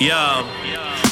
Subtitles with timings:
[0.00, 0.16] Yo,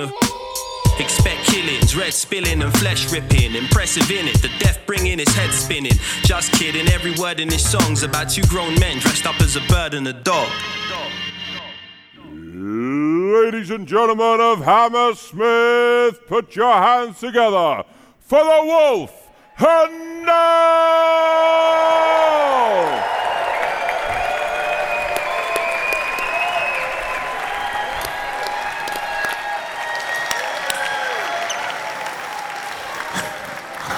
[0.00, 0.10] a.
[0.98, 3.54] Expect killings, red spilling and flesh ripping.
[3.54, 5.92] Impressive in it, the death bringing his head spinning.
[6.22, 9.60] Just kidding, every word in this song's about two grown men dressed up as a
[9.68, 10.48] bird and a dog.
[12.22, 17.84] Ladies and gentlemen of Hammersmith, put your hands together
[18.20, 20.26] for the Wolf and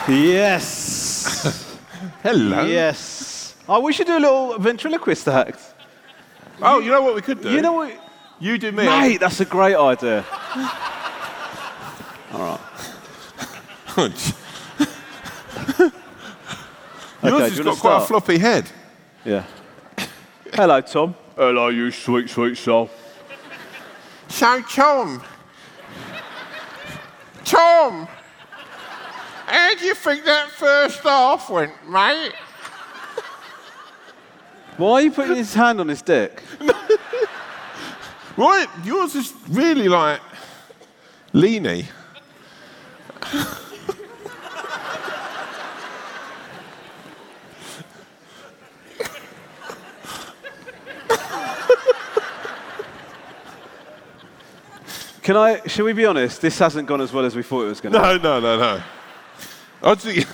[0.08, 1.78] Yes.
[2.22, 2.64] Hello.
[2.64, 3.54] yes.
[3.68, 5.60] Oh, we should do a little ventriloquist act.
[6.62, 7.50] Oh, you know what we could do?
[7.50, 7.92] You know what?
[8.40, 8.86] You do me.
[8.86, 10.24] Mate, that's a great idea.
[12.32, 12.60] All right.
[17.22, 18.70] Yours Okay, do has you got wanna quite a floppy head.
[19.24, 19.44] Yeah.
[20.54, 21.14] Hello, Tom.
[21.36, 22.88] Hello, you sweet, sweet soul.
[24.28, 25.22] So, Tom.
[27.44, 28.08] Tom!
[29.48, 32.32] How do you think that first half went, mate?
[34.76, 36.42] Why are you putting his hand on his dick?
[38.38, 40.20] Right, yours is really like
[41.34, 41.86] leany.
[55.22, 55.60] Can I?
[55.66, 56.40] Should we be honest?
[56.40, 57.98] This hasn't gone as well as we thought it was going to.
[57.98, 58.82] No, no, no, no.
[59.82, 60.24] Thinking,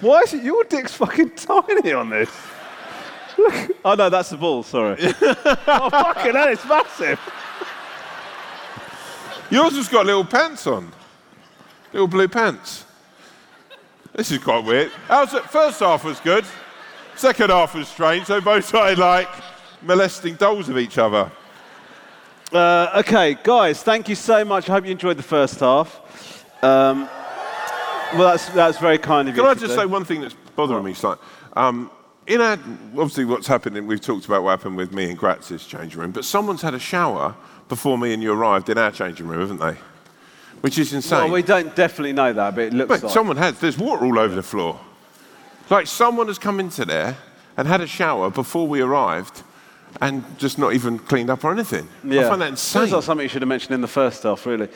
[0.00, 2.30] Why is it your dick's fucking tiny on this?
[3.38, 3.54] Look.
[3.84, 4.62] Oh no, that's the ball.
[4.62, 4.96] Sorry.
[5.00, 7.18] oh fucking hell, it's massive.
[9.50, 10.92] yours has got little pants on.
[11.92, 12.84] Little blue pants.
[14.14, 14.92] This is quite weird.
[15.08, 15.44] How's it?
[15.44, 16.44] First half was good.
[17.16, 18.26] Second half was strange.
[18.26, 19.28] They both started like
[19.84, 21.30] molesting dolls of each other.
[22.52, 24.68] Uh, okay, guys, thank you so much.
[24.68, 26.00] I hope you enjoyed the first half.
[26.62, 27.08] Um,
[28.14, 29.42] well, that's that's very kind of you.
[29.42, 29.76] Can I just do.
[29.76, 31.24] say one thing that's bothering me slightly?
[31.54, 31.90] Um,
[32.26, 36.00] in our, obviously, what's happened, we've talked about what happened with me and Gratz's changing
[36.00, 37.34] room, but someone's had a shower
[37.68, 39.76] before me and you arrived in our changing room, haven't they?
[40.60, 41.24] Which is insane.
[41.24, 43.12] Well, we don't definitely know that, but it looks But like.
[43.12, 43.58] someone has.
[43.58, 44.80] There's water all over the floor.
[45.70, 47.16] Like someone has come into there
[47.56, 49.42] and had a shower before we arrived
[50.00, 51.88] and just not even cleaned up or anything.
[52.04, 52.80] I find that insane.
[52.80, 54.68] Sounds like something you should have mentioned in the first half, really.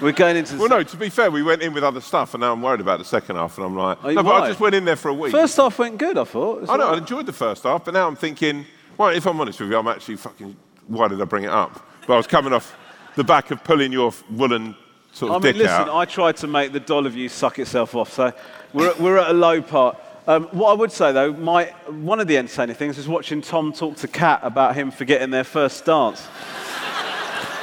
[0.00, 2.40] We're going into well, no, to be fair, we went in with other stuff and
[2.40, 4.74] now I'm worried about the second half and I'm like, no, but I just went
[4.74, 5.32] in there for a week.
[5.32, 6.68] first half went good, I thought.
[6.68, 8.64] I know, all I enjoyed the first half, but now I'm thinking,
[8.96, 10.56] well, if I'm honest with you, I'm actually fucking,
[10.86, 11.86] why did I bring it up?
[12.06, 12.76] But I was coming off
[13.16, 14.76] the back of pulling your woolen
[15.12, 15.96] sort of I mean, dick listen, out.
[15.96, 18.32] I tried to make the doll of you suck itself off, so
[18.72, 19.98] we're, we're at a low part.
[20.30, 23.72] Um, what I would say, though, my, one of the entertaining things was watching Tom
[23.72, 26.26] talk to Kat about him forgetting their first dance.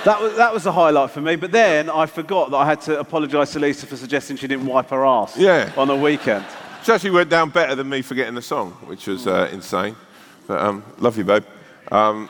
[0.06, 2.80] That was, that was a highlight for me, but then I forgot that I had
[2.82, 5.70] to apologise to Lisa for suggesting she didn't wipe her ass Yeah.
[5.76, 6.46] on the weekend.
[6.84, 9.98] She actually went down better than me forgetting the song, which was uh, insane.
[10.46, 11.44] But um, love you, babe.
[11.92, 12.30] Um,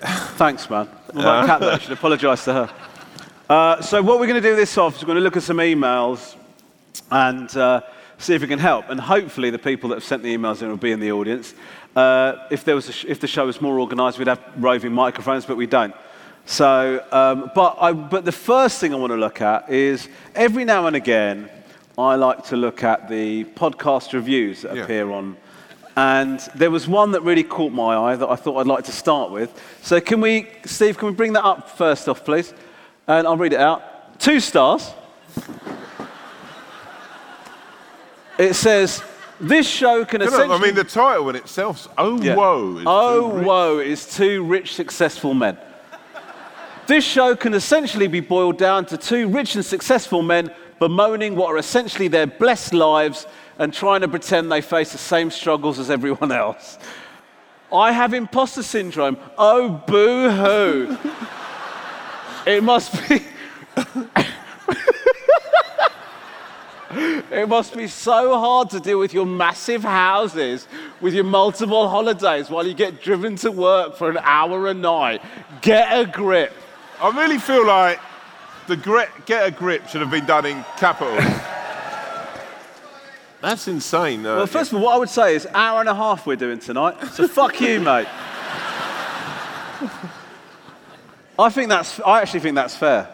[0.00, 0.86] Thanks, man.
[1.12, 1.70] What about Kat, though?
[1.70, 2.70] I should apologise to her.
[3.48, 5.44] Uh, so what we're going to do this off is we're going to look at
[5.44, 6.34] some emails
[7.12, 7.82] and uh,
[8.18, 8.88] see if we can help.
[8.88, 11.54] And hopefully the people that have sent the emails in will be in the audience.
[11.94, 14.92] Uh, if, there was a sh- if the show was more organised, we'd have roving
[14.92, 15.94] microphones, but we don't.
[16.46, 20.64] So, um, but, I, but the first thing I want to look at is every
[20.64, 21.48] now and again,
[21.96, 24.82] I like to look at the podcast reviews that Yeah.
[24.82, 25.36] appear on.
[25.96, 28.92] And there was one that really caught my eye that I thought I'd like to
[28.92, 29.52] start with.
[29.82, 32.52] So, can we, Steve, can we bring that up first off, please?
[33.06, 34.18] And I'll read it out.
[34.18, 34.90] Two stars.
[38.38, 39.02] It says,
[39.40, 40.56] This show can essentially.
[40.56, 42.36] I mean, the title in itself, Oh Yeah.
[42.36, 42.78] Woe.
[42.78, 45.58] Is oh, woe is two rich, successful men.
[46.86, 51.46] This show can essentially be boiled down to two rich and successful men bemoaning what
[51.46, 53.26] are essentially their blessed lives
[53.58, 56.78] and trying to pretend they face the same struggles as everyone else.
[57.72, 59.16] I have imposter syndrome.
[59.38, 60.98] Oh, boo hoo.
[62.50, 63.22] it must be.
[67.30, 70.68] It must be so hard to deal with your massive houses,
[71.00, 75.20] with your multiple holidays while you get driven to work for an hour a night.
[75.62, 76.52] Get a grip.
[77.00, 77.98] I really feel like
[78.68, 78.76] the
[79.26, 81.18] get a grip should have been done in capitals.
[83.40, 84.24] That's insane.
[84.24, 86.36] Uh, Well, first of all, what I would say is hour and a half we're
[86.36, 86.96] doing tonight.
[87.12, 88.06] So fuck you, mate.
[91.38, 92.00] I think that's.
[92.00, 93.08] I actually think that's fair.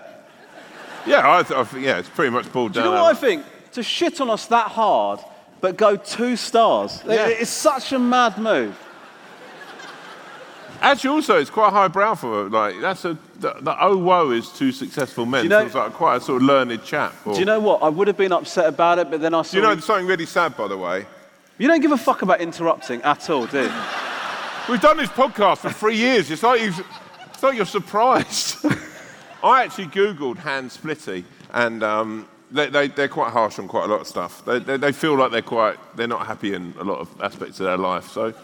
[1.07, 2.85] yeah, I, th- I think, yeah, it's pretty much pulled down.
[2.85, 3.45] Do you know what I think?
[3.73, 5.21] To shit on us that hard,
[5.61, 7.03] but go two stars.
[7.07, 7.27] Yeah.
[7.29, 8.77] It- It's such a mad move.
[10.83, 14.73] Actually, also, it's quite highbrow for like that's a the, the oh woe is two
[14.73, 15.43] successful men.
[15.43, 17.15] Do you know- Feels like quite a sort of learned chap.
[17.27, 17.83] Or, Do you know what?
[17.83, 19.53] I would have been upset about it, but then I saw.
[19.53, 21.07] Do you know something really sad, by the way?
[21.59, 23.73] You don't give a fuck about interrupting at all, do you?
[24.71, 26.31] We've done this podcast for three years.
[26.31, 26.83] It's like, you've,
[27.27, 28.65] it's like you're surprised.
[29.45, 33.89] I actually Googled hand splitty, and um, they, they, they're quite harsh on quite a
[33.89, 34.45] lot of stuff.
[34.45, 37.61] They, they, they feel like they're quite, they're not happy in a lot of aspects
[37.61, 38.09] of their life.
[38.09, 38.35] So,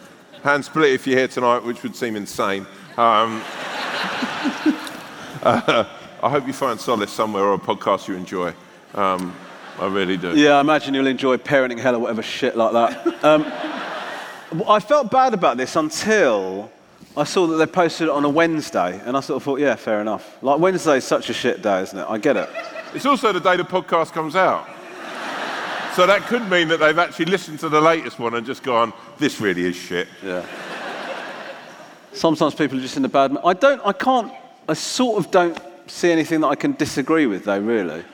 [0.43, 2.67] hand split if you're here tonight, which would seem insane.
[2.97, 3.43] Um,
[5.43, 5.85] uh,
[6.23, 8.55] I hope you find solace somewhere or a podcast you enjoy.
[8.95, 9.35] Um,
[9.79, 10.35] I really do.
[10.37, 13.25] Yeah, I imagine you'll enjoy parenting hell or whatever shit like that.
[13.25, 13.45] Um,
[14.69, 16.71] I felt bad about this until
[17.17, 19.75] I saw that they posted it on a Wednesday, and I sort of thought, yeah,
[19.75, 20.43] fair enough.
[20.43, 22.07] Like Wednesday is such a shit day, isn't it?
[22.09, 22.49] I get it.
[22.95, 24.67] It's also the day the podcast comes out.
[25.95, 28.93] So that could mean that they've actually listened to the latest one and just gone,
[29.19, 30.09] this really is shit.
[30.23, 30.45] Yeah.
[32.13, 33.41] Sometimes people are just in a bad mood.
[33.45, 33.81] I don't.
[33.85, 34.33] I can't.
[34.69, 37.59] I sort of don't see anything that I can disagree with, though.
[37.59, 38.05] Really.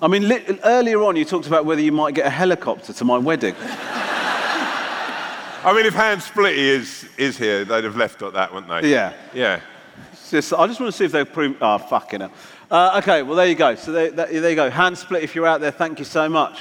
[0.00, 3.04] I mean, li- earlier on you talked about whether you might get a helicopter to
[3.04, 3.54] my wedding.
[5.64, 8.90] I mean, if Hand Splitty is, is here, they'd have left at that, wouldn't they?
[8.90, 9.12] Yeah.
[9.34, 9.60] Yeah.
[10.28, 11.56] It's just- I just want to see if they prove.
[11.62, 12.30] Oh, fucking hell.
[12.70, 13.74] Uh, okay, well, there you go.
[13.76, 14.68] So there, there, there you go.
[14.68, 15.70] Hand split if you're out there.
[15.70, 16.60] Thank you so much.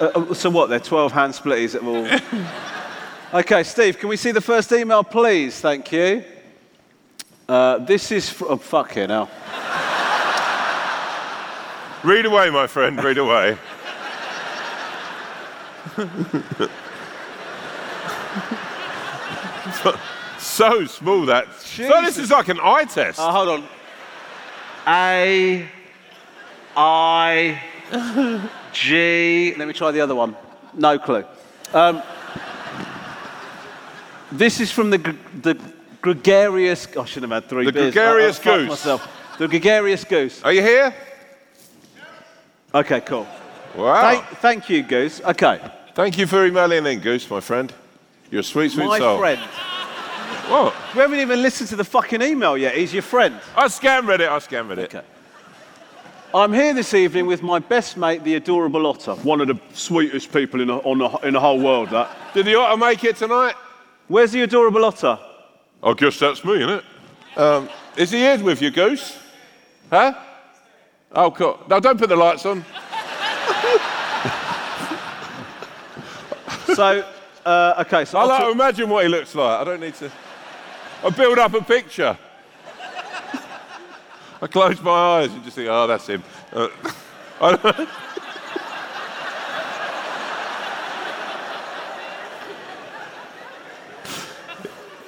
[0.00, 0.70] Uh, uh, so what?
[0.70, 2.08] There are 12 hand splitties that will.
[3.40, 5.60] okay, Steve, can we see the first email, please?
[5.60, 6.24] Thank you.
[7.46, 8.30] Uh, this is.
[8.30, 9.28] Fr- oh, fucking hell.
[12.02, 13.58] Read away, my friend, read away.
[20.56, 21.52] so small that.
[21.54, 23.18] So this is like an eye test.
[23.18, 23.64] Uh, hold on.
[24.86, 25.68] A.
[26.76, 27.60] I.
[28.72, 29.54] G.
[29.56, 30.36] Let me try the other one.
[30.74, 31.24] No clue.
[31.72, 32.02] Um,
[34.32, 34.98] this is from the,
[35.42, 35.58] the
[36.02, 36.86] gregarious.
[36.96, 37.94] oh, I should have had three The beers.
[37.94, 38.68] gregarious I- I goose.
[38.68, 39.08] Myself.
[39.38, 40.42] The gregarious goose.
[40.42, 40.94] Are you here?
[42.74, 43.26] Okay, cool.
[43.76, 44.00] Wow.
[44.02, 45.20] Thank, thank you, goose.
[45.22, 45.60] Okay.
[45.94, 47.72] Thank you for emailing in, Goose, my friend.
[48.30, 49.18] You're a sweet, sweet My soul.
[49.18, 49.40] friend.
[50.48, 50.74] What?
[50.94, 52.76] We haven't even listened to the fucking email yet.
[52.76, 53.40] He's your friend.
[53.56, 54.94] I scan read it, I scan read it.
[54.94, 55.06] Okay.
[56.34, 59.14] I'm here this evening with my best mate, the adorable Otter.
[59.16, 62.10] One of the sweetest people in the, on the, in the whole world, that.
[62.34, 63.54] Did the otter make it tonight?
[64.08, 65.18] Where's the adorable Otter?
[65.82, 66.84] I guess that's me, isn't it?
[67.38, 69.18] Um, is he here with you, Goose?
[69.90, 70.14] Huh?
[71.12, 71.58] Oh, cool.
[71.68, 72.64] No, don't put the lights on.
[76.74, 77.04] So,
[77.46, 79.60] uh, okay, so I like to imagine what he looks like.
[79.60, 80.10] I don't need to.
[81.06, 82.18] I build up a picture.
[84.42, 86.20] I close my eyes and just think, oh, that's him.
[86.52, 86.66] Uh,
[87.40, 87.88] I don't-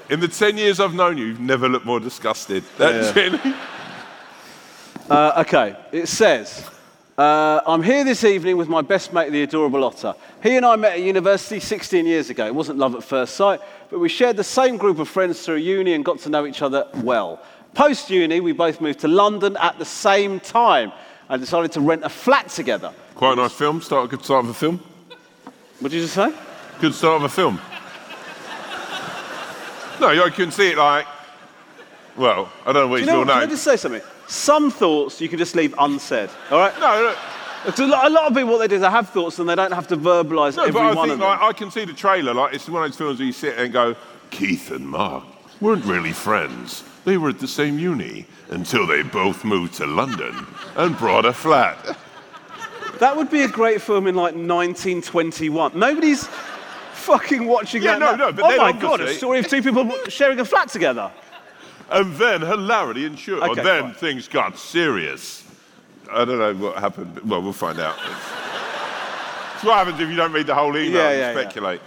[0.08, 2.62] In the 10 years I've known you, you've never looked more disgusted.
[2.76, 3.40] That's it.
[5.10, 6.64] uh, okay, it says,
[7.18, 10.14] uh, I'm here this evening with my best mate, the adorable Otter.
[10.40, 12.46] He and I met at university 16 years ago.
[12.46, 15.56] It wasn't love at first sight, but we shared the same group of friends through
[15.56, 17.40] uni and got to know each other well.
[17.74, 20.92] Post uni, we both moved to London at the same time
[21.28, 22.92] and decided to rent a flat together.
[23.14, 23.80] Quite a nice film.
[23.80, 24.78] Start a good start of a film.
[25.80, 26.32] What did you just say?
[26.80, 27.60] Good start of a film.
[30.00, 31.06] No, you can see it like.
[32.16, 34.02] Well, I don't know what Do his you know, real can I just say something?
[34.28, 36.30] some thoughts you can just leave unsaid.
[36.50, 36.74] All right?
[36.78, 37.16] No, no,
[37.66, 39.48] It's a lot, a lot of people, what they do is they have thoughts and
[39.48, 41.28] they don't have to verbalise no every but I one think of them.
[41.28, 42.32] like, I can see the trailer.
[42.32, 43.96] Like it's one of those films where you sit and go,
[44.30, 45.24] Keith and Mark
[45.60, 46.84] weren't really friends.
[47.04, 50.46] They were at the same uni until they both moved to London
[50.76, 51.96] and brought a flat.
[53.00, 55.78] That would be a great film in like 1921.
[55.78, 56.28] Nobody's
[56.92, 58.18] fucking watching Yeah, that.
[58.18, 58.30] no, now.
[58.30, 61.10] no, but oh my god, a story of two people sharing a flat together.
[61.90, 63.42] And then hilarity ensued.
[63.42, 63.94] Okay, oh, then fine.
[63.94, 65.44] things got serious.
[66.10, 67.20] I don't know what happened.
[67.20, 67.96] Well, we'll find out.
[69.54, 71.40] It's what happens if you don't read the whole email Yeah, and yeah, yeah.
[71.40, 71.80] speculate.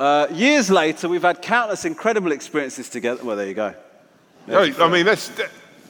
[0.00, 3.22] Uh, years later, we've had countless incredible experiences together.
[3.22, 3.74] Well, there you go.
[4.46, 5.30] No, I mean, that's,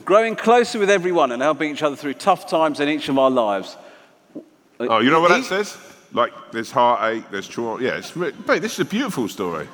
[0.05, 3.31] Growing closer with everyone and helping each other through tough times in each of our
[3.31, 3.77] lives.
[4.81, 5.77] oh, you know what that says?
[6.13, 7.83] Like, there's heartache, there's trauma.
[7.83, 9.69] Yeah, it's, mate, this is a beautiful story.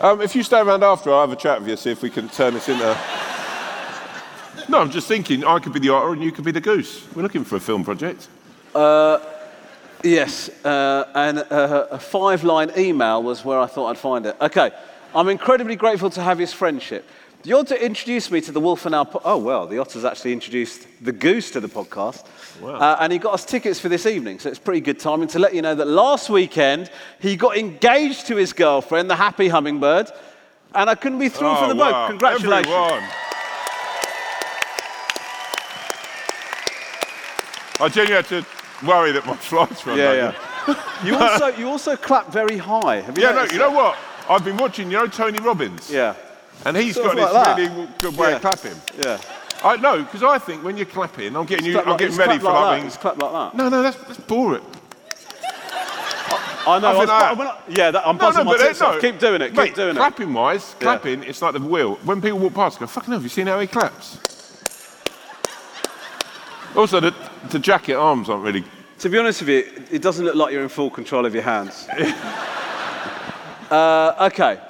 [0.00, 2.10] Um, if you stay around after, I'll have a chat with you, see if we
[2.10, 2.98] can turn this into.
[4.68, 7.06] No, I'm just thinking I could be the otter and you could be the goose.
[7.14, 8.28] We're looking for a film project.
[10.04, 14.36] Yes, uh, and uh, a five line email was where I thought I'd find it.
[14.40, 14.72] Okay,
[15.14, 17.08] I'm incredibly grateful to have his friendship.
[17.44, 19.04] The otter introduced me to the Wolf and Owl.
[19.04, 22.26] Po- oh, well, the otter's actually introduced the goose to the podcast.
[22.62, 25.38] Uh, and he got us tickets for this evening, so it's pretty good timing to
[25.38, 26.90] let you know that last weekend
[27.20, 30.10] he got engaged to his girlfriend, the happy hummingbird,
[30.74, 31.92] and I couldn't be thrilled for Oh, the both.
[31.92, 32.08] wow.
[32.08, 32.72] Congratulations.
[32.72, 33.10] Everyone.
[37.82, 40.34] I genuinely had to worry that my flights were Yeah, yeah.
[40.68, 40.74] yeah.
[41.04, 43.00] you, also, you also clap very high.
[43.00, 43.96] Have you Yeah, no, you know what?
[44.28, 45.90] I've been watching, you know, Tony Robbins.
[45.90, 46.14] Yeah,
[46.64, 47.58] And he's Sort got this that.
[47.58, 48.36] really good way Yeah.
[48.36, 48.80] of clapping.
[48.98, 49.18] yeah.
[49.64, 52.38] I know, because I think when you're clapping, I'm getting you, I'm like- getting ready
[52.38, 52.86] for like like that.
[52.86, 53.54] It's clap like that.
[53.56, 54.62] No, no, that's, that's boring.
[56.64, 56.88] I know.
[56.88, 58.98] I I was- that- when I- yeah, that, I'm No, buzzing no, my tits no.
[59.00, 59.54] Keep doing it.
[59.54, 59.96] Mate, keep doing it.
[59.96, 61.96] clapping wise, clapping, it's like the wheel.
[62.04, 64.18] When people walk past, go, fucking hell, have you seen how he claps?
[66.76, 67.14] also, the,
[67.50, 68.64] the jacket arms aren't really.
[69.00, 71.42] To be honest with you, it doesn't look like you're in full control of your
[71.42, 71.88] hands.
[73.70, 74.60] uh, okay.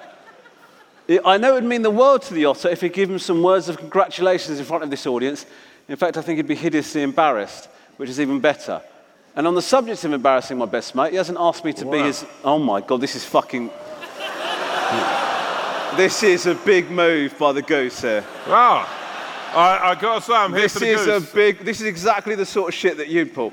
[1.25, 3.43] I- know it would mean the world to the otter if he'd give him some
[3.43, 5.45] words of congratulations in front of this audience.
[5.88, 8.81] In fact, I think he'd be hideously embarrassed, which is even better.
[9.35, 11.99] And on the subject of embarrassing my best mate, he hasn't asked me to be
[11.99, 12.25] his.
[12.45, 13.71] Oh my God, this is fucking.
[15.97, 18.25] this is a big move by the goose here.
[18.47, 18.87] Ah,
[19.54, 21.30] I, I gotta say, I'm here This for the is goose.
[21.30, 21.59] a big.
[21.61, 23.52] This is exactly the sort of shit that you'd pull.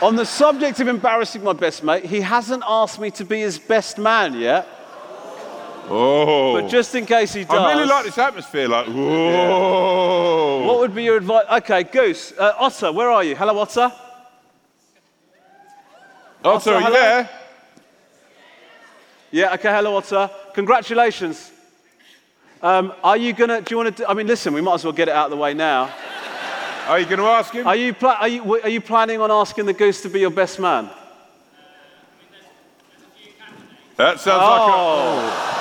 [0.00, 3.58] On the subject of embarrassing my best mate, he hasn't asked me to be his
[3.58, 4.66] best man yet.
[5.90, 6.60] Oh.
[6.60, 10.64] But just in case he does, I really like this atmosphere, like, whoa.
[10.66, 11.46] What would be your advice?
[11.50, 13.34] Okay, Goose, uh, Otter, where are you?
[13.34, 13.90] Hello, Otter.
[16.44, 16.92] Otter, are you hello?
[16.92, 17.30] there?
[19.30, 19.54] Yeah.
[19.54, 19.68] Okay.
[19.70, 20.30] Hello, Otter.
[20.54, 21.50] Congratulations.
[22.60, 23.60] Um, are you gonna?
[23.60, 24.08] Do you want to?
[24.08, 24.52] I mean, listen.
[24.52, 25.90] We might as well get it out of the way now.
[26.88, 27.66] Are you going to ask him?
[27.66, 30.30] Are you, pla- are you, are you planning on asking the Goose to be your
[30.30, 30.88] best man?
[33.96, 34.74] That sounds like a.
[34.74, 35.57] Oh.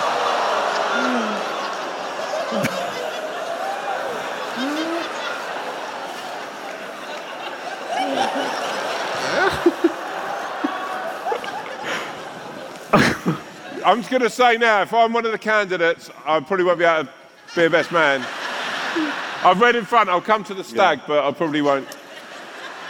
[13.88, 16.78] I'm just going to say now, if I'm one of the candidates, I probably won't
[16.78, 18.20] be able to be a best man.
[19.46, 21.88] I've read in front, I'll come to the stag, but I probably won't.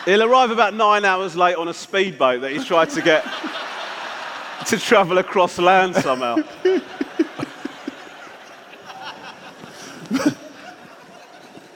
[0.06, 3.24] He'll arrive about nine hours late on a speedboat that he's tried to get
[4.66, 6.38] to travel across land somehow.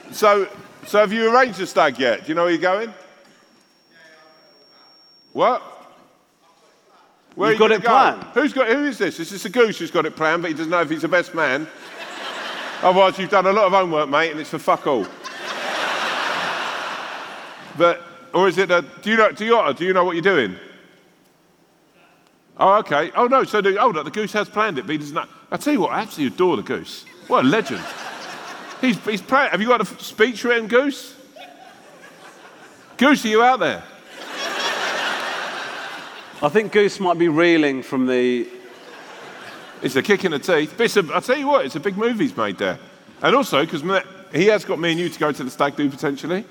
[0.09, 0.49] So,
[0.87, 2.23] so have you arranged the stag yet?
[2.23, 2.91] Do you know where you're going?
[5.33, 5.70] What?
[7.35, 7.89] Where You've got it go?
[7.89, 8.23] planned?
[8.33, 8.67] Who's got?
[8.67, 9.19] Who is this?
[9.19, 11.07] Is this a goose who's got it planned, but he doesn't know if he's the
[11.07, 11.67] best man?
[12.81, 15.07] Otherwise, you've done a lot of homework, mate, and it's for fuck all.
[17.77, 18.01] but,
[18.33, 18.69] or is it?
[18.69, 19.31] A, do you know?
[19.31, 20.57] Do you, do you know what you're doing?
[22.57, 23.11] Oh, okay.
[23.15, 23.43] Oh no.
[23.43, 25.25] So the, oh, no, the goose has planned it, but he doesn't know.
[25.51, 27.05] I tell you what, I absolutely adore the goose.
[27.27, 27.83] What a legend.
[28.81, 29.21] He's, he's.
[29.21, 31.15] Have you got a speech written, Goose?
[32.97, 33.83] Goose, are you out there?
[36.43, 38.47] I think Goose might be reeling from the.
[39.83, 40.73] It's a kick in the teeth.
[40.75, 42.79] But it's a, I'll tell you what, it's a big move he's made there.
[43.21, 43.83] And also, because
[44.33, 46.43] he has got me and you to go to the stag do potentially.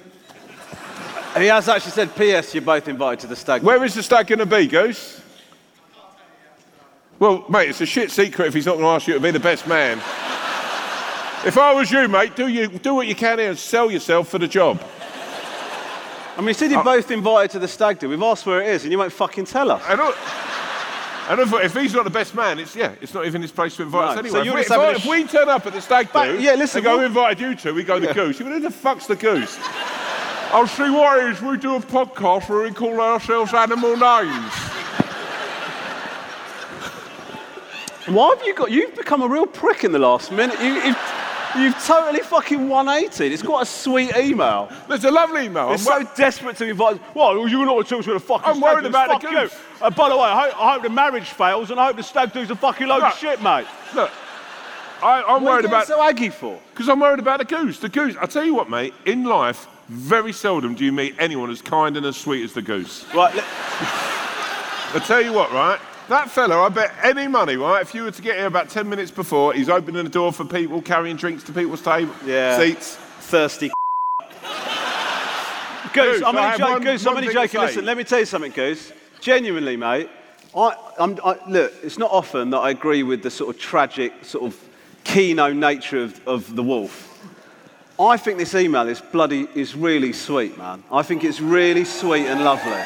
[1.36, 2.54] He has actually said, P.S.
[2.54, 3.62] You're both invited to the stag.
[3.62, 5.20] Where is the stag going to be, Goose?
[7.18, 9.30] Well, mate, it's a shit secret if he's not going to ask you to be
[9.30, 9.98] the best man.
[11.44, 14.28] if I was you, mate, do, you, do what you can here and sell yourself
[14.28, 14.80] for the job.
[16.40, 16.84] I mean, you said you're oh.
[16.84, 18.08] both invited to the stag do.
[18.08, 19.82] We've asked where it is, and you won't fucking tell us.
[19.86, 20.14] And, al-
[21.28, 23.76] And if, if he's not the best man, it's yeah, it's not even his place
[23.76, 24.44] to invite No, us so anyway.
[24.46, 25.82] you're if, just we, if, having I- a if sh- we turn up at the
[25.82, 28.38] stag But, do, yeah, listen, and go what- invited you two, we go the goose.
[28.40, 29.58] You go, who the fuck's the goose?
[30.50, 31.42] I'll see what it is.
[31.42, 34.52] We do a podcast where we call ourselves animal names.
[38.06, 38.70] Why have you got?
[38.70, 40.58] You've become a real prick in the last minute.
[40.58, 40.98] You, you've,
[41.58, 43.26] you've totally fucking 180.
[43.32, 44.68] It's quite a sweet email.
[44.88, 45.72] It's a lovely email.
[45.72, 47.00] It's I'm so desperate to invite.
[47.14, 48.46] Well, you're not talking to the fucking.
[48.54, 49.40] I'm worried about the you.
[49.42, 49.56] goose.
[49.80, 52.02] Uh, by the way, I hope, I hope the marriage fails, and I hope the
[52.02, 53.12] stag do's a fucking load Look.
[53.12, 53.66] of shit, mate.
[53.94, 54.10] Look,
[55.02, 56.60] I, I'm What are worried you about getting so aggy for?
[56.72, 57.78] because I'm worried about the goose.
[57.78, 58.16] The goose.
[58.20, 58.92] I tell you what, mate.
[59.06, 62.62] In life, very seldom do you meet anyone as kind and as sweet as the
[62.62, 63.04] goose.
[63.14, 63.44] Right, let-
[64.92, 65.78] I tell you what, right?
[66.10, 67.80] That fella, I bet any money, right?
[67.80, 70.44] If you were to get here about 10 minutes before, he's opening the door for
[70.44, 72.58] people, carrying drinks to people's table, Yeah.
[72.58, 72.96] seats.
[73.20, 73.70] thirsty.
[75.92, 76.72] Goose, Goose, I'm only joking.
[76.72, 77.60] one- Goose, I'm only joking.
[77.60, 78.90] Listen, let me tell you something, Goose.
[79.20, 80.10] Genuinely, mate.
[80.52, 84.12] I, I'm, I, look, it's not often that I agree with the sort of tragic,
[84.24, 84.60] sort of
[85.04, 87.24] keynote nature of, of the wolf.
[88.00, 90.82] I think this email is bloody, is really sweet, man.
[90.90, 92.82] I think it's really sweet and lovely.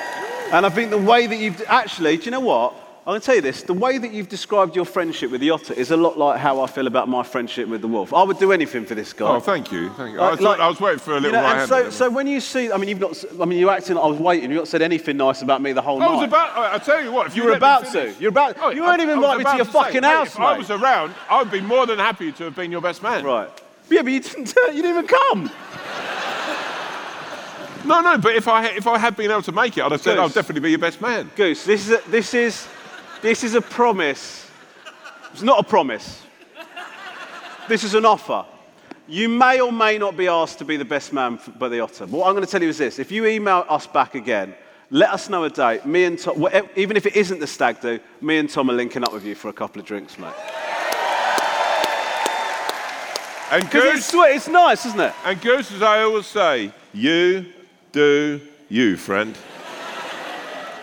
[0.53, 2.84] And I think the way that you've, actually, do you know what?
[3.07, 3.63] I'm going to tell you this.
[3.63, 6.63] The way that you've described your friendship with the otter is a lot like how
[6.63, 8.15] I feel about my friendship with the wolf.
[8.15, 9.29] I would do anything for this guy.
[9.29, 9.91] Oh, thank you.
[9.91, 10.21] Thank you.
[10.23, 12.27] I, Like- I was waiting for a you little know, right and so, so when
[12.27, 13.97] you see, I mean, you've not, I mean, you're acting.
[13.97, 14.51] Like I was waiting.
[14.51, 16.15] You've not said anything nice about me the whole I night.
[16.17, 18.15] was about, I I tell you what, if you, You were about to.
[18.19, 20.29] You're about- Oh, you weren't I- even invited me to your say, fucking mate, house,
[20.35, 23.03] If I was around, I would be more than happy to have been your best
[23.03, 23.23] man.
[23.23, 23.51] right.
[23.91, 24.55] Yeah, but you didn't.
[24.57, 25.51] Uh, you didn't even come.
[27.85, 29.93] No, no, but if I, had- if I had been able to make it, I'd
[29.93, 30.21] have said Goose.
[30.23, 31.31] I'll definitely be your best man.
[31.37, 32.67] Goose, this is a, this is
[33.25, 34.47] this is a promise.
[35.33, 36.23] It's not a promise.
[37.71, 38.45] This is an offer.
[39.09, 42.05] You may or may not be asked to be the best man by the Otter.
[42.05, 44.55] But what I'm going to tell you is this: if you email us back again,
[44.91, 45.87] let us know a date.
[45.87, 48.75] Me and Tom, whatever, even if it isn't the stag do, me and Tom are
[48.75, 50.35] linking up with you for a couple of drinks, mate.
[53.51, 55.15] And it's Goose, sweet, it's nice, isn't it?
[55.25, 57.47] and Goose, as I always say, you
[57.91, 59.35] do you, friend.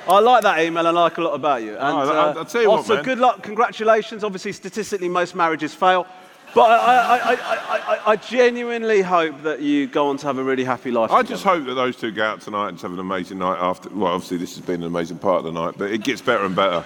[0.08, 1.72] I like that email and I like a lot about you.
[1.72, 3.04] And, Oh, I'll- I'll tell you what, also, man.
[3.04, 4.24] good luck, congratulations.
[4.24, 6.08] Obviously, statistically, most marriages fail.
[6.54, 10.66] But I, I, I, I, genuinely hope that you go on to have a really
[10.66, 11.10] happy life.
[11.10, 11.34] I together.
[11.34, 13.88] just hope that those two go out tonight and have an amazing night after.
[13.90, 16.44] Well, obviously, this has been an amazing part of the night, but it gets better
[16.44, 16.84] and better.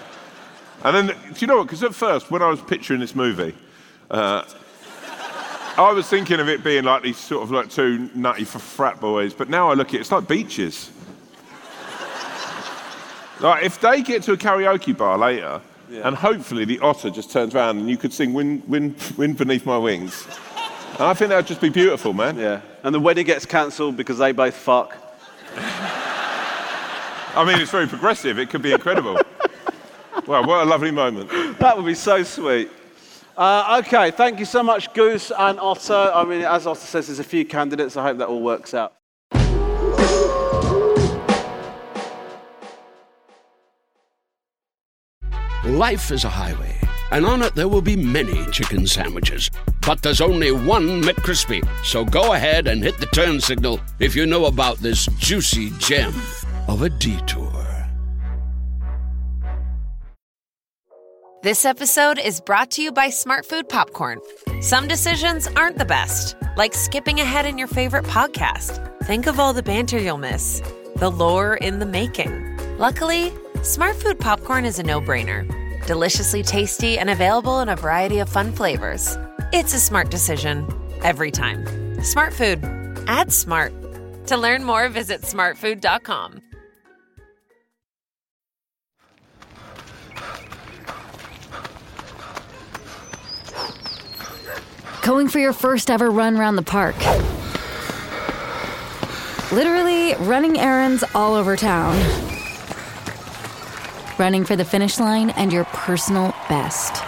[0.84, 1.64] And then, do you know what?
[1.64, 3.56] Because at first, when I was picturing this movie,
[4.12, 4.44] uh,
[5.78, 9.34] I was thinking of it being like these sort of like two nutty frat boys,
[9.34, 10.92] but now I look at it, it's like beaches.
[13.50, 17.56] Like, if they get to a karaoke bar later, and hopefully the otter just turns
[17.56, 20.26] around and you could sing Wind, wind, wind Beneath My Wings.
[20.94, 22.38] And I think that would just be beautiful, man.
[22.38, 22.62] Yeah.
[22.84, 24.98] And the wedding gets cancelled because they both fuck.
[27.36, 28.40] I mean, it's very progressive.
[28.40, 29.20] It could be incredible.
[30.26, 31.30] well, what a lovely moment.
[31.60, 32.72] That would be so sweet.
[33.38, 36.12] Uh, okay, thank you so much, Goose and Otter.
[36.14, 37.98] I mean, as Otter says, there's a few candidates.
[37.98, 38.95] I hope that all works out.
[45.66, 49.50] Life is a highway, and on it there will be many chicken sandwiches.
[49.84, 51.68] But there's only one McCrispy.
[51.84, 56.14] So go ahead and hit the turn signal if you know about this juicy gem
[56.68, 57.52] of a detour.
[61.42, 64.20] This episode is brought to you by Smartfood Popcorn.
[64.62, 69.04] Some decisions aren't the best, like skipping ahead in your favorite podcast.
[69.06, 70.62] Think of all the banter you'll miss,
[70.98, 72.60] the lore in the making.
[72.78, 73.34] Luckily,
[73.66, 75.44] Smartfood Popcorn is a no brainer.
[75.88, 79.18] Deliciously tasty and available in a variety of fun flavors.
[79.52, 80.72] It's a smart decision
[81.04, 81.66] every time.
[82.04, 82.64] Smart Food.
[83.08, 83.74] Add smart.
[84.28, 86.42] To learn more, visit smartfood.com.
[95.02, 96.96] Going for your first ever run around the park.
[99.52, 102.35] Literally running errands all over town.
[104.18, 107.04] Running for the finish line and your personal best.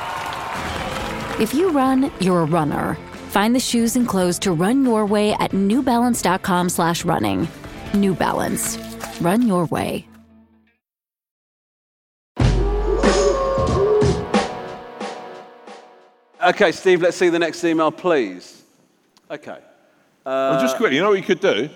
[1.40, 2.96] If you run, you're a runner.
[3.30, 7.48] Find the shoes and clothes to run your way at newbalance.com slash running.
[7.94, 8.78] New Balance.
[9.22, 10.08] Run your way.
[16.44, 18.64] Okay, Steve, let's see the next email, please.
[19.30, 19.58] Okay.
[20.26, 21.70] Well, just quickly, you know what you could do?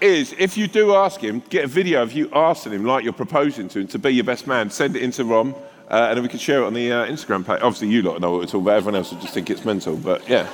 [0.00, 3.12] Is if you do ask him, get a video of you asking him, like you're
[3.12, 5.54] proposing to him, to be your best man, send it into Rom,
[5.90, 7.60] uh, and then we can share it on the uh, Instagram page.
[7.60, 9.96] Obviously, you lot know what we're talking about, everyone else will just think it's mental,
[9.96, 10.48] but yeah.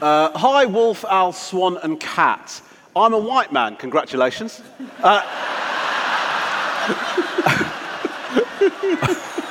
[0.00, 2.62] Uh, hi, Wolf, Owl, Swan, and Cat.
[2.94, 3.76] I'm a white man.
[3.76, 4.62] Congratulations.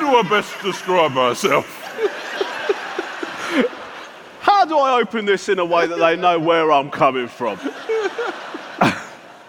[0.00, 1.66] do I best describe myself?
[4.40, 7.58] How do I open this in a way that they know where I'm coming from?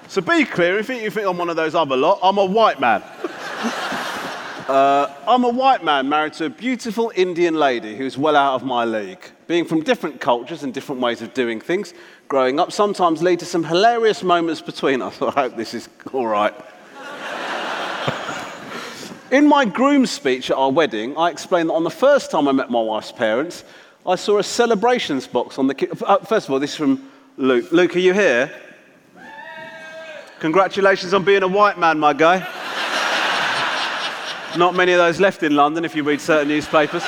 [0.08, 2.80] so be clear, if you think I'm one of those other lot, I'm a white
[2.80, 3.02] man.
[4.68, 8.64] Uh, I'm a white man married to a beautiful Indian lady who's well out of
[8.64, 9.20] my league.
[9.48, 11.94] Being from different cultures and different ways of doing things,
[12.28, 15.22] growing up sometimes lead to some hilarious moments between us.
[15.22, 16.54] I hope this is all right.
[19.32, 22.52] In my groom speech at our wedding, I explained that on the first time I
[22.52, 23.64] met my wife's parents,
[24.06, 25.74] I saw a celebrations box on the.
[25.74, 27.72] Ki- uh, first of all, this is from Luke.
[27.72, 28.52] Luke, are you here?
[30.42, 32.40] Congratulations on being a white man, my guy.
[34.58, 37.04] Not many of those left in London if you read certain newspapers.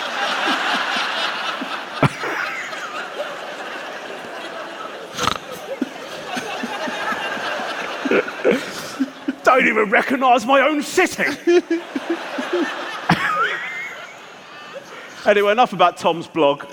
[9.44, 11.24] Don't even recognise my own city.
[15.26, 16.66] anyway, enough about Tom's blog.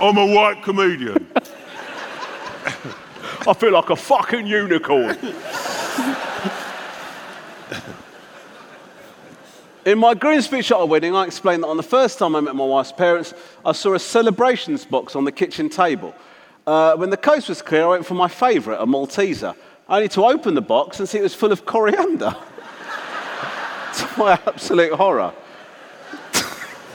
[0.00, 1.26] I'm a white comedian.
[3.44, 5.18] I feel like a fucking unicorn.
[9.84, 12.40] In my groom speech at our wedding, I explained that on the first time I
[12.40, 13.34] met my wife's parents,
[13.64, 16.14] I saw a celebrations box on the kitchen table.
[16.66, 19.56] Uh, when the coast was clear, I went for my favourite, a Malteser,
[19.88, 22.30] only to open the box and see it was full of coriander.
[23.94, 25.32] to my absolute horror.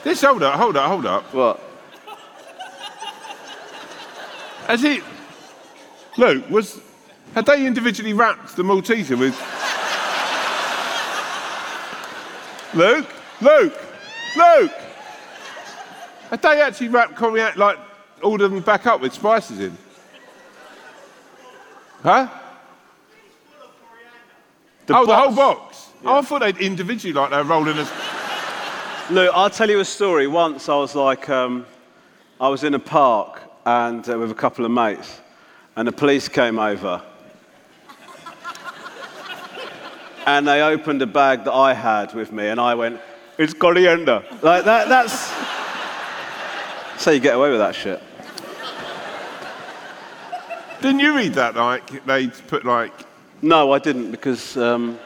[0.03, 1.33] This, hold up, hold up, hold up.
[1.33, 1.59] What?
[4.67, 5.03] Has it.
[6.17, 6.79] Luke, was.
[7.33, 9.35] Had they individually wrapped the Malteser with.
[12.73, 13.07] Luke?
[13.41, 13.81] Luke?
[14.35, 14.71] Luke!
[16.29, 17.77] Had they actually wrapped coriander, like,
[18.21, 19.77] all of them back up with spices in?
[22.03, 22.27] Huh?
[24.85, 25.35] The oh, the whole box.
[25.35, 25.89] box?
[26.05, 27.91] Oh, I thought they'd individually, like, they're rolling us.
[29.09, 30.27] Look, I'll tell you a story.
[30.27, 31.65] Once I was like, um,
[32.39, 35.19] I was in a park and uh, with a couple of mates,
[35.75, 37.01] and the police came over.
[40.25, 43.01] and they opened a bag that I had with me, and I went,
[43.37, 44.87] "It's coriander." Like that.
[44.87, 45.31] That's
[47.07, 48.03] so you get away with that shit.
[50.81, 51.55] Didn't you read that?
[51.55, 52.91] Like, they put, like.
[53.41, 54.99] No, I didn't because um,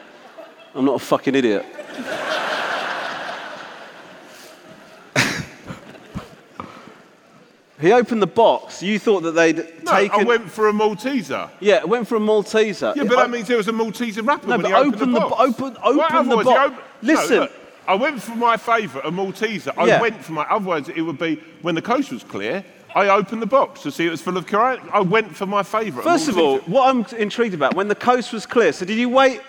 [0.74, 1.64] I'm not a fucking idiot.
[7.80, 8.82] he opened the box.
[8.82, 10.20] You thought that they'd No, taken.
[10.20, 11.50] I went for a Malteser.
[11.60, 12.96] Yeah, I went for a Malteser.
[12.96, 15.12] Yeah, but that means there was a Malteser wrapper No, when but he opened open
[15.12, 15.36] the the box.
[15.36, 15.96] bo- open- open
[16.28, 16.72] Well, the box.
[16.72, 17.36] op- Listen.
[17.36, 17.48] No,
[17.86, 19.72] I went for my favourite, a Malteser.
[19.76, 20.00] I Yeah.
[20.00, 20.42] went for my.
[20.44, 22.64] Otherwise, it would be when the coast was clear.
[22.94, 24.88] I opened the box to see it was full of coriander.
[24.92, 26.04] I went for my favourite.
[26.04, 29.08] First of all, what I'm intrigued about, when the coast was clear, so did you
[29.08, 29.40] wait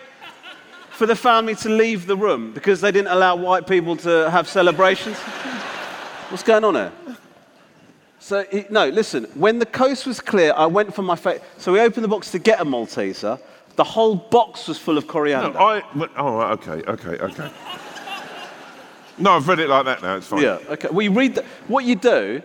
[0.92, 4.48] for the family to leave the room because they didn't allow white people to have
[4.48, 5.18] celebrations?
[6.30, 6.92] What's going on here?
[8.20, 11.44] So, no, listen, when the coast was clear, I went for my favorite.
[11.58, 13.38] So we opened the box to get a Malteser.
[13.76, 15.50] The whole box was full of coriander.
[15.52, 15.84] no, I.
[16.16, 17.52] Oh, okay, okay, okay.
[19.18, 20.16] No, I've read it like that now.
[20.18, 20.42] It's fine.
[20.42, 20.88] Yeah, okay.
[20.90, 22.42] Well, you read the, what you do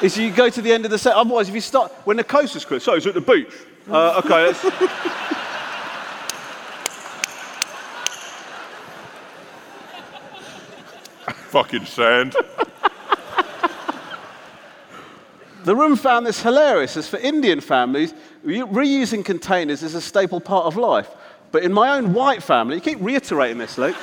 [0.00, 1.14] is you go to the end of the set.
[1.14, 3.52] Otherwise, if you start when the coast is clear, so it's at the beach.
[3.90, 4.52] Uh, okay.
[11.50, 12.34] Fucking sand.
[15.64, 20.40] The room found this hilarious, as for Indian families, re- reusing containers is a staple
[20.40, 21.08] part of life.
[21.52, 23.96] But in my own white family, you keep reiterating this, Luke.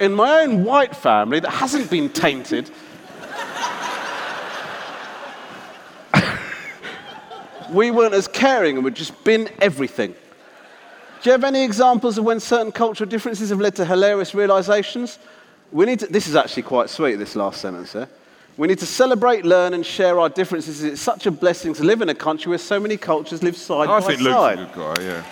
[0.00, 2.70] In my own white family that hasn't been tainted,
[7.70, 10.14] we weren't as caring and would just bin everything.
[11.22, 15.18] Do you have any examples of when certain cultural differences have led to hilarious realizations?
[15.72, 18.08] We need to, this is actually quite sweet, this last sentence there.
[18.56, 20.84] We need to celebrate, learn, and share our differences.
[20.84, 23.88] It's such a blessing to live in a country where so many cultures live side
[23.88, 24.58] I by think Luke's side.
[24.60, 25.02] a good guy.
[25.02, 25.24] Yeah.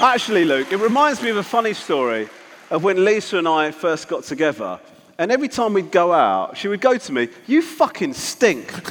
[0.00, 2.28] Actually, Luke, it reminds me of a funny story
[2.70, 4.80] of when Lisa and I first got together.
[5.18, 8.72] And every time we'd go out, she would go to me, You fucking stink.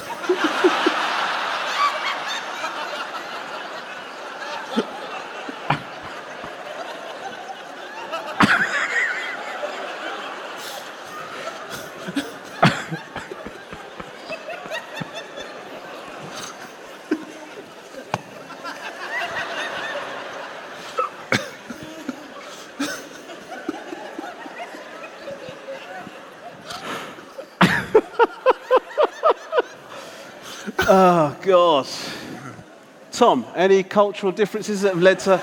[30.85, 31.87] Oh, God.
[33.23, 35.37] Tom, any cultural differences that have led to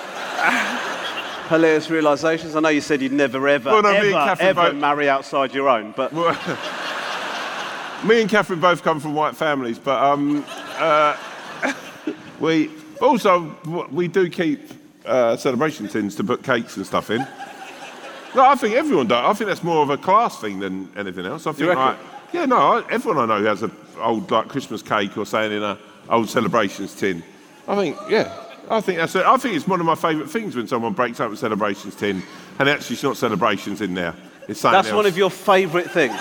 [1.48, 2.54] hilarious realizations?
[2.54, 5.66] I know you said you'd never, ever, Well, no, ever, ever both- marry outside your
[5.66, 6.12] own, but
[8.04, 10.44] Me and Catherine both come from white families, but um,
[10.76, 11.16] uh,
[12.38, 13.56] we also
[13.90, 14.60] we do keep
[15.06, 17.26] uh, celebration tins to put cakes and stuff in.
[18.34, 19.24] No, I think everyone does.
[19.24, 21.46] I think that's more of a class thing than anything else.
[21.46, 21.96] I think, like,
[22.34, 25.62] yeah, no, I, everyone I know has an old like Christmas cake or something in
[25.62, 25.78] a
[26.10, 27.22] old celebrations tin.
[27.68, 28.32] I think, yeah,
[28.68, 29.14] I think that's.
[29.14, 31.94] A, I think it's one of my favourite things when someone breaks up a celebrations
[31.94, 32.22] tin
[32.58, 34.14] and actually it's not celebrations in there.
[34.48, 34.96] It's something that's else.
[34.96, 36.14] one of your favourite things.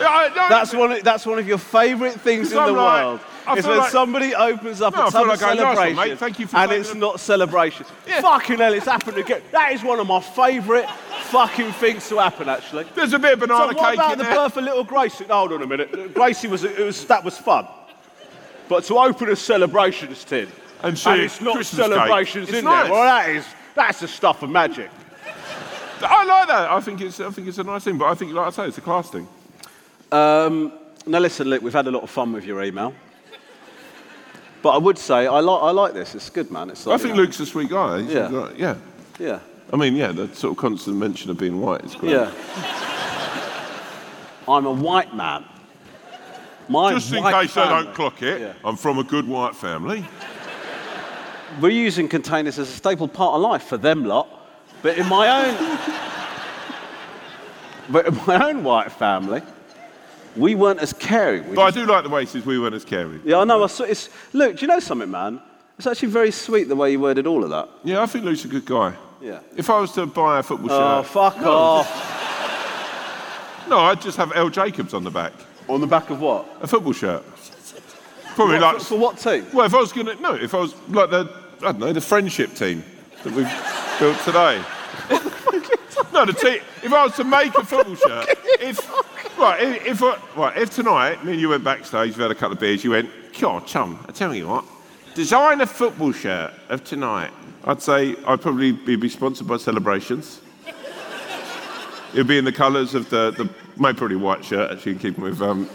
[0.00, 2.72] Yeah, I- no, That's one, of, that's one of your favourite things in Because the
[2.72, 3.20] I'm like- world.
[3.46, 5.40] I Is feel when like- somebody opens up No, I a feel tub like of
[5.40, 6.18] going, "Nice one, celebration mate.
[6.18, 7.86] Thank you for and saying it's that." not celebration.
[8.08, 8.20] Yeah.
[8.22, 9.42] Fucking hell, it's happened again.
[9.52, 10.88] That is one of my favourite
[11.30, 12.86] fucking things to happen, actually.
[12.94, 14.34] There's a bit of So banana what cake about in the there.
[14.34, 15.24] birth of little Gracie?
[15.26, 16.14] Hold on a minute.
[16.14, 17.66] Gracie was, it was that was fun.
[18.68, 20.48] But to open a celebrations tin
[20.82, 21.94] And see it's not Christmas cake.
[21.94, 22.84] celebrations It's in nice.
[22.84, 24.90] there, well, that is that's the stuff of magic.
[26.00, 26.70] I like that.
[26.70, 28.66] I think it's I think it's a nice thing, but I think, like I say,
[28.68, 29.26] it's a class thing.
[30.12, 30.72] Um,
[31.06, 32.92] now listen, Luke, we've had a lot of fun with your email.
[34.62, 36.14] But I would say I like I like this.
[36.14, 36.70] It's good, man.
[36.70, 38.02] It's like, I think you know, Luke's a sweet guy.
[38.02, 38.28] He's Yeah.
[38.28, 38.74] like- yeah.
[39.18, 39.38] Yeah.
[39.72, 42.12] I mean, yeah, the sort of constant mention of being white is great.
[42.12, 42.30] Yeah.
[44.46, 45.44] I'm a white man.
[46.68, 48.52] My Just in case I don't clock it, Yeah.
[48.64, 50.04] I'm from a good white family.
[51.60, 54.28] We're using containers as a staple part of life for them lot.
[54.82, 55.78] But in my own
[57.90, 59.42] But in my own white family,
[60.36, 61.48] we weren't as caring.
[61.50, 63.20] We But I do like the way he says we weren't as caring.
[63.24, 63.62] yeah, I know.
[63.62, 65.40] I saw, it's, look, do you know something, man?
[65.78, 67.68] It's actually very sweet the way you worded all of that.
[67.84, 68.94] Yeah, I think Luke's a good guy.
[69.20, 69.40] Yeah.
[69.56, 71.88] If I was to buy a football Oh, shirt, Oh, fuck off.
[73.68, 74.48] no, I'd just have L.
[74.48, 75.32] Jacobs on the back.
[75.68, 76.46] On the back of what?
[76.60, 77.22] A football shirt.
[78.34, 78.78] Probably What, like.
[78.78, 79.46] for, for what team?
[79.52, 82.00] Well, if I was gonna no, if I was like the I don't know the
[82.00, 82.84] friendship team
[83.22, 84.60] that we've built today.
[86.12, 86.60] no, the team.
[86.82, 88.28] If I was to make a football shirt,
[88.60, 92.30] if right, if, if I, right, if tonight me and you went backstage, we had
[92.30, 93.08] a couple of beers, you went,
[93.40, 94.64] God, chum, I tell you what,
[95.14, 97.30] design a football shirt of tonight.
[97.64, 100.40] I'd say I'd probably be, be sponsored by Celebrations.
[102.14, 105.22] It'd be in the colours of the the maybe probably white shirt actually, in keeping
[105.24, 105.68] with um,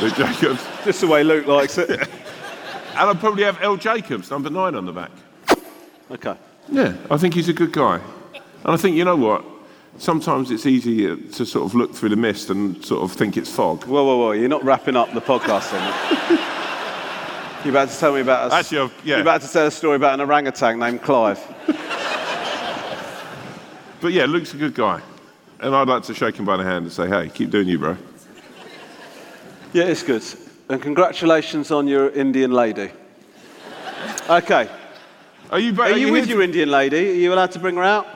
[0.00, 0.64] Luke Jacobs.
[0.84, 1.90] Just the way Luke likes it.
[1.90, 3.76] And I'd probably have L.
[3.76, 5.10] Jacobs, number nine, on the back.
[6.10, 6.36] okay.
[6.68, 7.96] Yeah, I think he's a good guy.
[8.34, 9.44] And I think, you know what?
[9.96, 13.36] Sometimes it's easy uh, to sort of look through the mist and sort of think
[13.36, 13.84] it's fog.
[13.86, 14.32] Whoa, whoa, whoa.
[14.32, 16.38] You're not wrapping up the podcast then.
[17.64, 19.14] You're about to tell me about a, Actually, I've- yeah.
[19.16, 21.40] You're about to tell a story about an orangutan named Clive.
[24.00, 25.00] But yeah, Luke's a good guy.
[25.60, 27.78] And I'd like to shake him by the hand and say, hey, keep doing you,
[27.78, 27.96] bro.
[29.72, 30.24] Yeah, it's good.
[30.70, 32.90] And congratulations on your Indian lady.
[34.28, 34.68] Okay.
[35.50, 37.10] Are you, ba- Are you with here- your Indian lady?
[37.10, 38.06] Are you allowed to bring her out?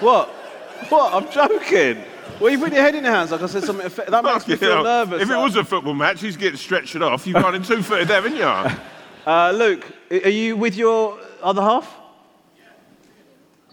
[0.00, 0.28] what?
[0.88, 1.14] What?
[1.14, 2.04] I'm joking.
[2.40, 3.88] Well, you put your head in your hands like I said something.
[4.10, 5.22] That makes me feel nervous.
[5.22, 7.26] If it was a football match, he's getting stretched off.
[7.26, 8.78] You've in two footed there, haven't you?
[9.26, 11.94] Uh, Luke, are you with your other half?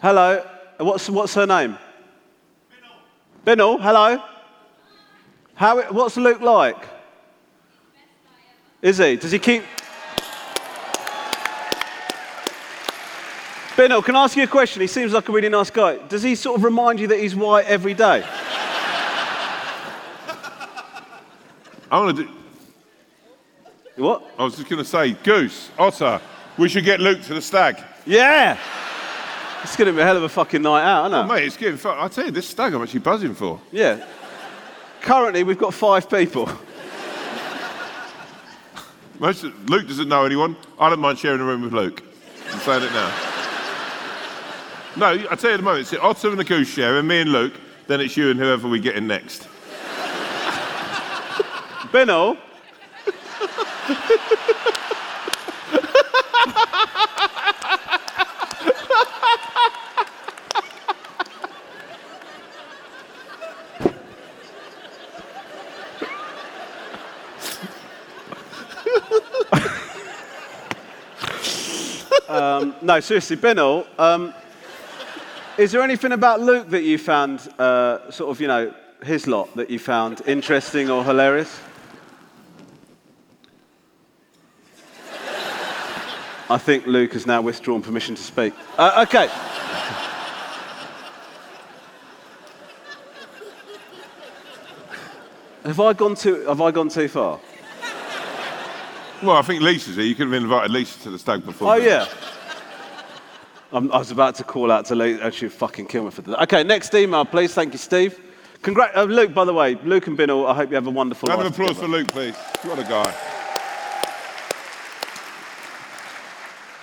[0.02, 0.46] Hello.
[0.78, 1.78] What's, what's her name?
[3.46, 3.80] Binnell.
[3.82, 4.22] Hello.
[5.56, 6.78] How, what's Luke like?
[8.82, 9.16] Is he?
[9.16, 9.64] Does he keep.
[13.76, 14.82] Binnell, can I ask you a question?
[14.82, 15.98] He seems like a really nice guy.
[16.08, 18.24] Does he sort of remind you that he's white every day?
[21.90, 22.32] I want to do.
[23.98, 24.24] What?
[24.40, 26.22] I was just going to say, Goose, Otter,
[26.62, 27.84] we should get Luke to the stag.
[28.06, 28.56] Yeah!
[29.64, 31.24] It's going to be a hell of a fucking night out, isn't it?
[31.24, 31.98] Oh, mate, it's getting fun.
[31.98, 33.60] I tell you, this stag I'm actually buzzing for.
[33.72, 34.06] Yeah.
[35.02, 36.48] Currently, we've got five people.
[39.18, 40.56] Most of, Luke doesn't know anyone.
[40.80, 42.04] I don't mind sharing a room with Luke.
[42.52, 43.12] I'm saying it now.
[44.98, 47.08] No, I tell you at the moment, it's the Otter and the Goose share, and
[47.08, 47.54] me and Luke.
[47.88, 49.48] Then it's you and whoever we get in next.
[51.92, 52.38] Benno.
[72.32, 73.86] Um, no, seriously, Benno.
[74.00, 74.34] Um,
[75.58, 79.54] is there anything about Luke that you found, uh, sort of, you know, his lot
[79.56, 81.60] that you found interesting or hilarious?
[86.50, 88.54] I think Luke has now withdrawn permission to speak.
[88.78, 89.28] Uh, okay.
[95.64, 97.40] Have I gone too, have I gone too far?
[99.24, 100.06] Well, I think Lisa's here.
[100.06, 101.74] You could have invited Lisa to the stag before.
[101.74, 102.08] Oh, yeah.
[103.72, 105.24] I'm, I was about to call out to Lisa.
[105.24, 106.42] and she'd fucking kill me for that.
[106.44, 107.54] Okay, next email, please.
[107.54, 108.20] Thank you, Steve.
[108.64, 111.32] Congrat- uh, Luke, by the way, Luke and Binnell, I hope you have a wonderful
[111.32, 111.88] of life applause for together.
[111.88, 112.36] Luke, please.
[112.64, 113.16] What a guy.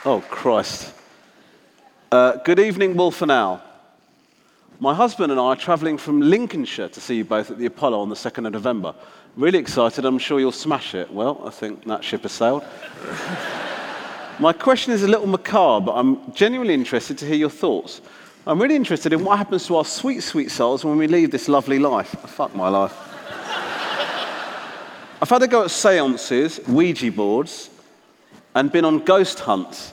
[0.04, 0.94] Oh, Christ.
[2.10, 3.62] Uh, good evening, Wolf and Owl.
[4.80, 7.98] My husband and I are travelling from Lincolnshire to see you both at the Apollo
[7.98, 8.94] on the 2nd of November.
[9.34, 11.12] Really excited, I'm sure you'll smash it.
[11.12, 12.62] Well, I think that ship has sailed.
[14.38, 18.00] My question is a little macabre, but I'm genuinely interested to hear your thoughts.
[18.46, 21.48] I'm really interested in what happens to our sweet, sweet souls when we leave this
[21.48, 22.14] lovely life.
[22.22, 22.92] Oh, fuck my life.
[25.20, 27.68] I've had a go at seances, Ouija boards,
[28.54, 29.92] and been on ghost hunts.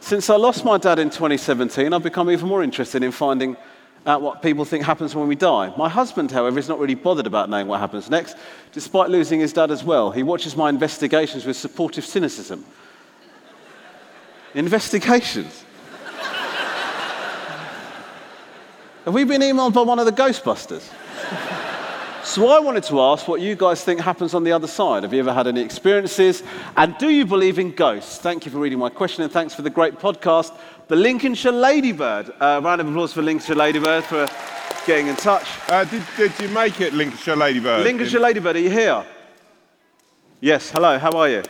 [0.00, 3.56] Since I lost my dad in 2017, I've become even more interested in finding
[4.06, 5.72] out what people think happens when we die.
[5.76, 8.36] My husband, however, is not really bothered about knowing what happens next,
[8.72, 10.10] despite losing his dad as well.
[10.10, 12.64] He watches my investigations with supportive cynicism.
[14.54, 15.64] Investigations?
[19.04, 20.88] Have we been emailed by one of the Ghostbusters?
[22.26, 25.04] So I wanted to ask what you guys think happens on the other side.
[25.04, 26.42] Have you ever had any experiences?
[26.76, 28.18] And do you believe in ghosts?
[28.18, 30.52] Thank you for reading my question and thanks for the great podcast.
[30.88, 32.30] The Lincolnshire Ladybird.
[32.40, 34.28] Uh, round of applause for Lincolnshire Ladybird for
[34.86, 35.46] getting in touch.
[35.68, 37.84] Uh, did, did you make it, Lincolnshire Ladybird?
[37.84, 39.06] Lincolnshire Ladybird, are you here?
[40.40, 41.42] Yes, hello, how are you?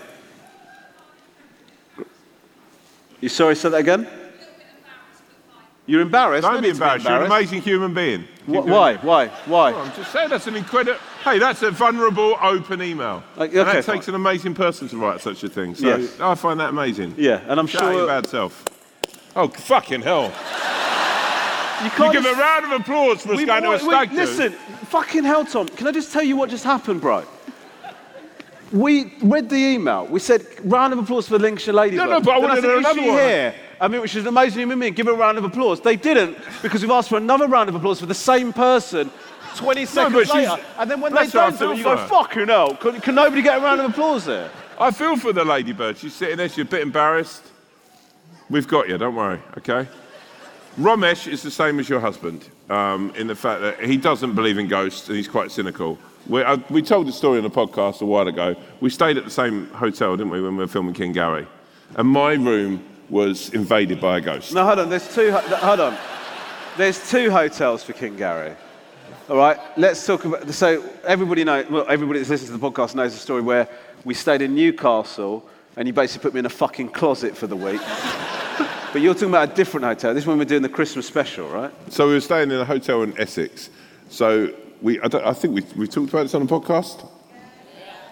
[3.23, 4.07] You sorry, say that again?
[5.87, 6.43] You're embarrassed?
[6.47, 7.07] Don't be need to embarrassed.
[7.07, 8.29] You're an amazing human being.
[8.47, 8.95] Keep Wh- Why?
[8.97, 9.27] Why?
[9.47, 9.73] Why?
[9.73, 10.99] Well, I'm just saying that's an incredible.
[11.25, 13.23] Hey, that's a vulnerable, open email.
[13.37, 14.15] Like, and okay, that takes fine.
[14.15, 15.75] an amazing person to write such a thing.
[15.75, 16.21] So Yes.
[16.21, 17.15] I find that amazing.
[17.17, 18.65] Yeah, and I'm Shout out your sure bad self.
[19.35, 20.27] Oh, fucking hell.
[21.81, 23.83] you You can't give a round of applause for us We- going to a wait,
[23.83, 24.17] wait, stag do.
[24.17, 24.53] Listen,
[24.87, 25.67] fucking hell, Tom.
[25.69, 27.25] Can I just tell you what just happened, bro?
[28.73, 30.07] We read the email.
[30.07, 32.07] We said, round of applause for Lincolnshire Ladybird.
[32.09, 33.55] No, no, but I Then wanted said, "Is another she one." here?
[33.81, 34.95] I mean, she's an amazing human being.
[34.95, 35.81] Give her a round of applause.
[35.81, 39.11] They didn't because we've asked for another round of applause for the same person
[39.57, 40.57] 20 seconds later.
[40.79, 42.07] And then when they I don't do it, you go, her.
[42.09, 42.77] fucking hell.
[42.77, 44.51] Can, can nobody get a round of applause there?
[44.79, 45.99] I feel for the ladybird.
[45.99, 46.49] She's sitting there.
[46.49, 47.43] She's a bit embarrassed.
[48.49, 48.99] We've got you.
[48.99, 49.41] Don't worry.
[49.59, 49.89] Okay.
[50.79, 54.59] Romesh is the same as your husband um, in the fact that he doesn't believe
[54.59, 55.99] in ghosts and he's quite cynical.
[56.27, 58.55] We, uh, we told the story on the podcast a while ago.
[58.81, 61.47] We stayed at the same hotel, didn't we, when we were filming King Gary?
[61.95, 64.53] And my room was invaded by a ghost.
[64.53, 64.91] No, hold on.
[64.91, 65.33] There's two.
[65.33, 65.97] Hold on.
[66.77, 68.55] There's two hotels for King Gary.
[69.29, 69.59] All right.
[69.77, 70.49] Let's talk about.
[70.51, 71.69] So everybody knows.
[71.71, 73.69] Well, everybody that's listening to the podcast knows the story where
[74.05, 77.57] we stayed in Newcastle and you basically put me in a fucking closet for the
[77.57, 77.81] week.
[78.93, 80.15] but you're talking about a different hotel.
[80.15, 81.73] This is when we're doing the Christmas special, right?
[81.93, 83.69] So we were staying in a hotel in Essex.
[84.09, 87.07] So we, I, don't, I think we, we talked about this on the podcast.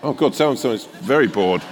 [0.03, 1.63] Oh God, someone sounds very bored.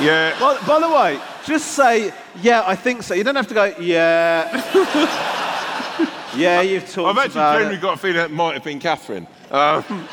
[0.00, 0.38] Yeah.
[0.40, 2.62] By, by the way, just say yeah.
[2.66, 3.14] I think so.
[3.14, 4.50] You don't have to go yeah.
[6.36, 7.82] yeah, you've talked I've actually genuinely it.
[7.82, 9.26] got a feeling it might have been Catherine.
[9.50, 10.08] Um,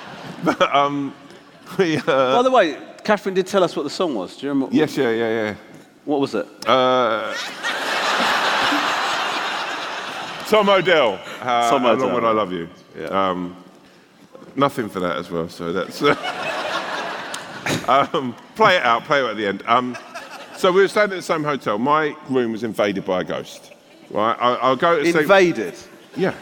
[0.44, 1.14] but um,
[1.78, 4.36] we, uh, By the way, Catherine did tell us what the song was.
[4.36, 4.74] Do you remember?
[4.74, 5.54] yes, yeah, yeah, yeah.
[6.04, 6.46] What was it?
[6.66, 7.32] Uh,
[10.48, 11.14] Tom Odell.
[11.40, 12.68] Uh, Tom How Odell, long would I love you?
[13.08, 13.56] Um,
[14.56, 15.48] nothing for that as well.
[15.48, 16.02] So that's.
[17.88, 19.04] um, play it out.
[19.04, 19.62] Play it at the end.
[19.66, 19.96] Um,
[20.62, 21.76] so we were staying at the same hotel.
[21.76, 23.72] My room was invaded by a ghost.
[24.10, 24.36] Right.
[24.38, 25.22] I, I'll go to sleep.
[25.22, 25.74] Invaded.
[26.16, 26.34] Yeah.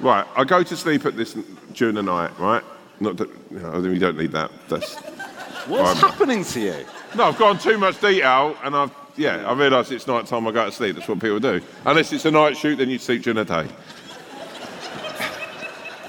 [0.00, 0.26] Right.
[0.36, 1.34] I go to sleep at this
[1.72, 2.38] during the night.
[2.38, 2.62] Right.
[3.00, 4.50] Not that you know, we don't need that.
[4.68, 4.96] That's
[5.66, 6.84] What's I'm- happening to you?
[7.16, 7.24] no.
[7.24, 9.48] I've gone too much detail, and I've yeah.
[9.48, 10.46] I realise it's night time.
[10.46, 10.96] I go to sleep.
[10.96, 11.62] That's what people do.
[11.86, 13.66] Unless it's a night shoot, then you sleep during the day.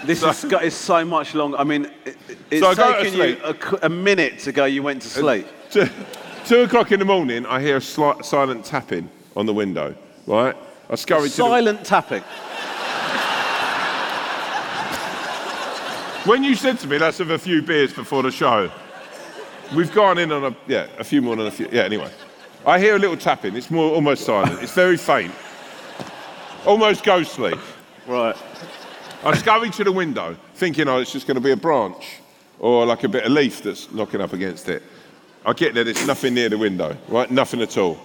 [0.03, 1.57] This is, is so much longer.
[1.57, 2.17] I mean, it,
[2.51, 4.65] it's So I go to taken you a, a, minute to go.
[4.65, 5.47] You went to uh, sleep.
[6.47, 9.93] Two, two o'clock in the morning, I hear a slight, silent tapping on the window.
[10.25, 10.55] Right.
[10.89, 12.23] I scurry to the, Silent tapping.
[16.25, 18.71] When you said to me, let's have a few beers before the show,
[19.75, 21.67] we've gone in on a, yeah, a few more than a few.
[21.69, 22.09] Yeah, anyway.
[22.65, 23.57] I hear a little tapping.
[23.57, 24.63] It's more almost silent.
[24.63, 25.33] It's very faint.
[26.65, 27.55] Almost ghostly.
[28.07, 28.37] Right.
[29.25, 32.21] I scurry to the window, thinking, oh, it's just going to be a branch
[32.59, 34.81] or like a bit of leaf that's knocking up against it.
[35.47, 37.31] I get there, there's nothing near the window, right?
[37.31, 37.97] Nothing at all.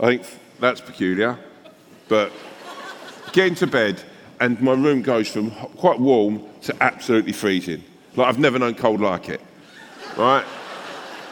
[0.00, 0.22] I think
[0.58, 1.38] that's peculiar.
[2.08, 2.32] But
[3.30, 4.02] get into bed,
[4.40, 7.84] and my room goes from quite warm to absolutely freezing.
[8.16, 9.40] Like I've never known cold like it,
[10.16, 10.44] right?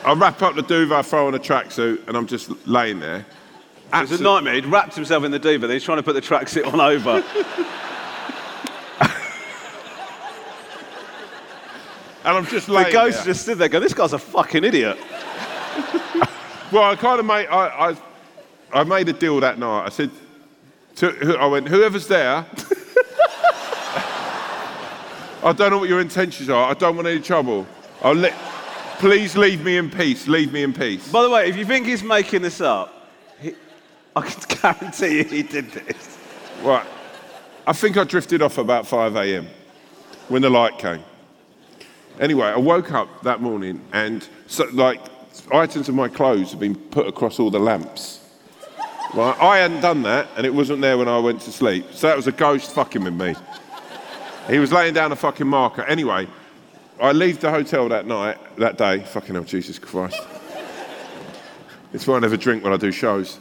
[0.04, 3.26] I wrap up the duvet, I throw on a tracksuit, and I'm just laying there.
[3.92, 4.54] It's a nightmare.
[4.54, 5.62] He'd wrapped himself in the duvet.
[5.62, 7.24] Then he's trying to put the tracksuit on over.
[12.26, 13.26] And I'm just laying The ghost there.
[13.26, 14.98] just stood there going, this guy's a fucking idiot.
[16.76, 17.96] Well, I kind of made, I, I,
[18.70, 19.86] I made a deal that night.
[19.86, 20.10] I said,
[20.96, 22.44] to, I went, whoever's there,
[25.42, 26.70] I don't know what your intentions are.
[26.70, 27.66] I don't want any trouble.
[28.02, 28.34] I'll let,
[28.98, 30.28] please leave me in peace.
[30.28, 31.10] Leave me in peace.
[31.10, 33.08] By the way, if you think he's making this up,
[33.40, 33.54] he,
[34.14, 36.18] I can guarantee you he did this.
[36.62, 36.86] Right.
[37.66, 39.46] I think I drifted off about 5 a.m.
[40.28, 41.02] when the light came.
[42.20, 45.00] Anyway, I woke up that morning and so, like
[45.52, 48.20] items of my clothes have been put across all the lamps.
[49.14, 49.36] Right?
[49.40, 51.86] I hadn't done that and it wasn't there when I went to sleep.
[51.92, 53.34] So that was a ghost fucking with me.
[54.48, 55.82] He was laying down a fucking marker.
[55.84, 56.28] Anyway,
[57.00, 59.00] I leave the hotel that night, that day.
[59.00, 60.20] Fucking hell, Jesus Christ.
[61.92, 63.38] It's why I never drink when I do shows.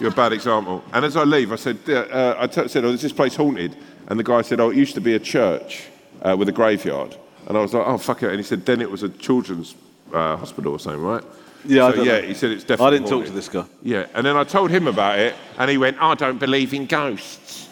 [0.00, 0.82] You're a bad example.
[0.92, 3.76] And as I leave, I said, uh, I t- said, oh, is this place haunted?
[4.08, 5.84] And the guy said, oh, it used to be a church
[6.22, 7.16] uh, with a graveyard.
[7.46, 8.28] And I was like, oh, fuck it.
[8.28, 9.74] And he said, then it was a children's
[10.14, 11.22] uh, hospital or something, right?
[11.66, 12.26] Yeah, so, yeah, know.
[12.26, 13.64] he said it's definitely I didn't talk to this guy.
[13.82, 16.86] Yeah, and then I told him about it, and he went, I don't believe in
[16.86, 17.68] ghosts.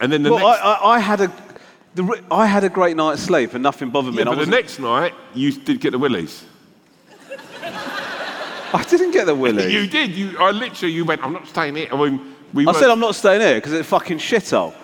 [0.00, 1.32] And then the Well, next, I, I, I had a,
[1.94, 4.18] the, I had a great night's sleep and nothing bothered me.
[4.18, 6.44] yeah, but the next night, you did get the willies.
[7.62, 9.72] I didn't get the willies.
[9.72, 10.10] You did.
[10.10, 11.88] You, I literally, you went, I'm not staying here.
[11.92, 14.74] I mean, we I said I'm not staying here because it's a fucking shithole.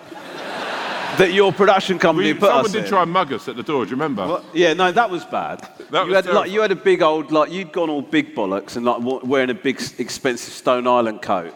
[1.19, 2.89] That your production company we, put someone us did in.
[2.89, 3.83] try and mug us at the door.
[3.83, 4.41] Do you remember?
[4.53, 5.67] Yeah, no, that was bad.
[5.89, 8.35] That you was had like you had a big old like you'd gone all big
[8.35, 11.55] bollocks and like wearing a big expensive Stone Island coat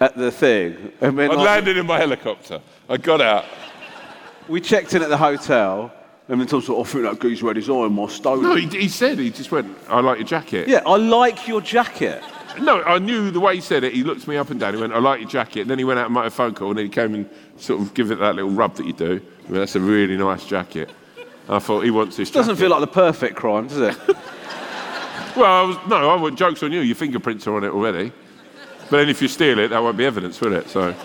[0.00, 0.92] at the thing.
[1.00, 2.60] And then, I like, landed in my helicopter.
[2.90, 3.46] I got out.
[4.48, 5.90] we checked in at the hotel
[6.28, 8.42] and then Tom said, "Oh, "I think that geezer had his eye on my stone."
[8.42, 10.68] No, he, he said, he just went, I like your jacket.
[10.68, 12.22] yeah, I like your jacket.
[12.60, 13.92] No, I knew the way he said it.
[13.92, 14.74] He looked me up and down.
[14.74, 15.62] He went, I like your jacket.
[15.62, 17.28] And then he went out and made a phone call and then he came and
[17.58, 19.20] sort of give it that little rub that you do.
[19.46, 20.90] I mean, that's a really nice jacket.
[21.48, 22.60] I thought, he wants this Doesn't jacket.
[22.60, 23.96] feel like the perfect crime, does it?
[25.36, 26.80] Well, I was, no, I want jokes on you.
[26.80, 28.10] Your fingerprints are on it already.
[28.88, 30.66] But then if you steal it, that won't be evidence, will it?
[30.70, 30.94] So.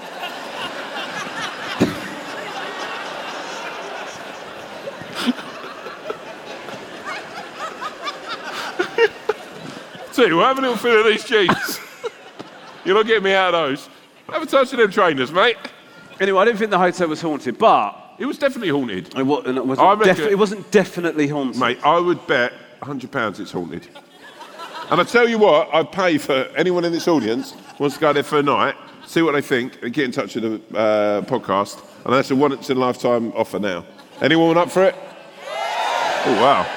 [10.22, 11.80] What, have a little feel of these jeans.
[12.86, 13.90] You're not getting me out of those.
[14.30, 15.58] Have a touch of them trainers, mate.
[16.22, 19.14] Anyway, I don't think the hotel was haunted, but It was definitely haunted.
[19.18, 21.60] it, wa- it, I wasn't, reckon- defi- it wasn't definitely haunted.
[21.60, 23.88] Mate, I would bet £100 it's haunted.
[24.90, 28.14] And I tell you what, I'd pay for anyone in this audience wants to go
[28.14, 28.76] there for a night,
[29.08, 31.82] see what they think, and get in touch with the uh, podcast.
[32.06, 33.86] And that's a once in a lifetime offer now.
[34.22, 34.96] Anyone up for it?
[36.24, 36.68] Oh, wow.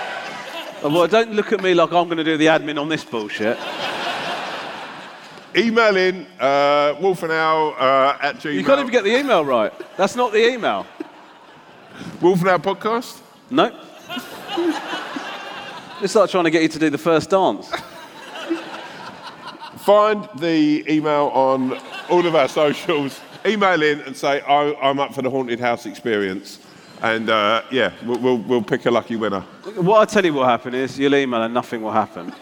[0.82, 3.58] Well, don't look at me like I'm going to do the admin on this bullshit.
[5.56, 8.54] Email in uh, wolfanow uh, at gmail.
[8.54, 9.72] You can't even get the email right.
[9.96, 10.84] That's not the email.
[12.18, 13.20] Wolfanow podcast?
[13.50, 13.66] No.
[16.02, 17.70] it's like trying to get you to do the first dance.
[19.78, 21.78] Find the email on
[22.10, 23.20] all of our socials.
[23.46, 26.58] Email in and say, I, I'm up for the haunted house experience.
[27.02, 29.42] And uh, yeah, we'll, we'll, we'll pick a lucky winner.
[29.76, 32.32] What I tell you will happen is you'll email and nothing will happen.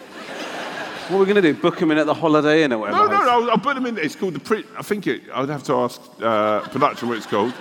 [1.13, 1.61] What are we going to do?
[1.61, 2.97] Book them in at the Holiday Inn or whatever?
[3.01, 3.29] No, no, no.
[3.31, 3.99] I'll, I'll put them in.
[3.99, 4.41] It's called the.
[4.41, 5.21] Pre- I think it.
[5.35, 7.53] I'd have to ask uh, production what it's called.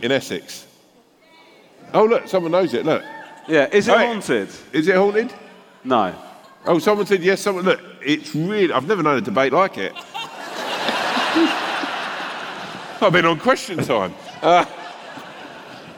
[0.00, 0.66] In Essex.
[1.92, 2.86] Oh look, someone knows it.
[2.86, 3.02] Look,
[3.46, 4.06] Yeah, is it Hey.
[4.06, 4.48] haunted?
[4.72, 5.34] is it haunted?
[5.84, 6.14] No.
[6.64, 7.42] Oh, someone said yes.
[7.42, 7.80] Someone look.
[8.00, 8.72] It's really.
[8.72, 9.92] I've never known a debate like it.
[13.02, 14.14] I've been on question time.
[14.40, 14.64] Uh,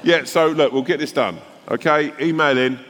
[0.03, 0.24] yeah.
[0.24, 1.38] So look, we'll get this done.
[1.70, 2.12] Okay.
[2.20, 2.80] Email in.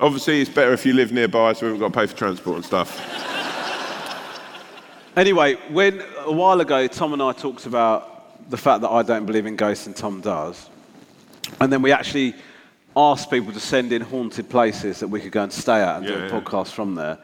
[0.00, 2.56] Obviously, it's better if you live nearby, so we haven't got to pay for transport
[2.56, 2.98] and stuff.
[5.16, 9.26] Anyway, when a while ago Tom and I talked about the fact that I don't
[9.26, 10.70] believe in ghosts and Tom does,
[11.60, 12.34] and then we actually
[12.96, 16.06] asked people to send in haunted places that we could go and stay at and
[16.06, 16.30] do a yeah.
[16.30, 17.18] podcast from there.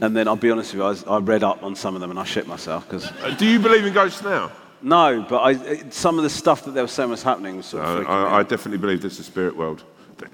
[0.00, 2.00] And then I'll be honest with you, I, was- I read up on some of
[2.00, 4.50] them and I shit myself because Uh, do you believe in ghosts now?
[4.82, 7.84] no, but I, some of the stuff that they were saying was happening was sort
[7.84, 9.84] of Uh, I, I definitely believe there's a spirit world.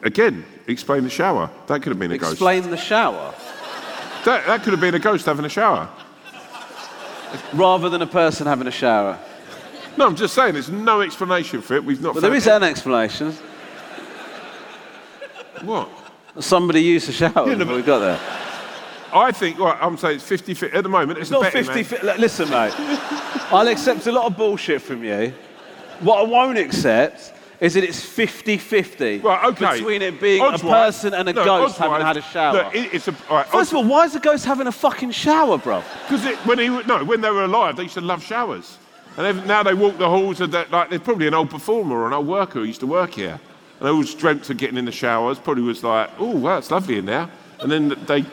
[0.02, 1.50] Again, explain the shower.
[1.66, 2.32] That could have been a ghost.
[2.32, 3.34] Explain the shower
[4.24, 5.88] That, that could have been a ghost having a shower.
[7.54, 9.18] rather than a person having a shower.
[9.96, 11.84] No, I'm just saying, there's no explanation for it.
[11.84, 12.14] We've not.
[12.14, 13.32] But there is an explanation.
[15.62, 15.88] What?
[16.38, 18.20] Somebody used the shower Yeah, no, before we got there.
[19.12, 19.58] I think.
[19.58, 21.18] Right, I'm saying it's 50 50 at the moment.
[21.18, 21.84] It's, It's not 50 man.
[21.84, 22.06] 50.
[22.18, 22.72] Listen, mate.
[23.52, 25.34] I'll accept a lot of bullshit from you.
[26.00, 29.74] What I won't accept is that it's 50 50 Right, okay.
[29.78, 32.52] between it being Odds a person and a look, ghost having wise- had a shower.
[32.54, 33.14] Look, it- it's a.
[33.30, 35.82] Right, First of all, why is the ghost having a fucking shower, bro?
[36.08, 38.78] because when he no, when they were alive, they used to love showers,
[39.16, 40.70] and now they walk the halls of that.
[40.70, 43.38] Like, there's probably an old performer or an old worker who used to work here,
[43.78, 45.38] And I always dreamt of getting in the showers.
[45.38, 47.28] Probably was like, oh, wow, it's lovely in there.
[47.60, 48.24] And then they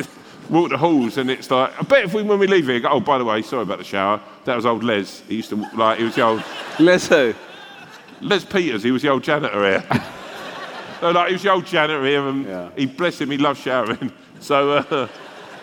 [0.50, 2.88] walk the halls, and it's like, I bet if we, when we leave here, go,
[2.90, 4.20] oh, by the way, sorry about the shower.
[4.44, 5.20] That was old Les.
[5.28, 6.42] He used to, like, he was the old,
[6.78, 7.34] Les who?
[8.20, 9.84] Les Peters, he was the old janitor here.
[11.00, 12.68] so, like, he was the old janitor here, and Yeah.
[12.76, 14.12] he, bless him, he loved showering.
[14.38, 15.08] So, uh,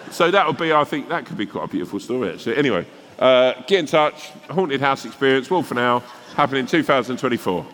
[0.09, 2.57] so that would be, I think, that could be quite a beautiful story, actually.
[2.57, 2.87] Anyway,
[3.19, 4.29] uh, get in touch.
[4.49, 5.99] Haunted House Experience, Wolf for Now,
[6.35, 7.65] happening 2024.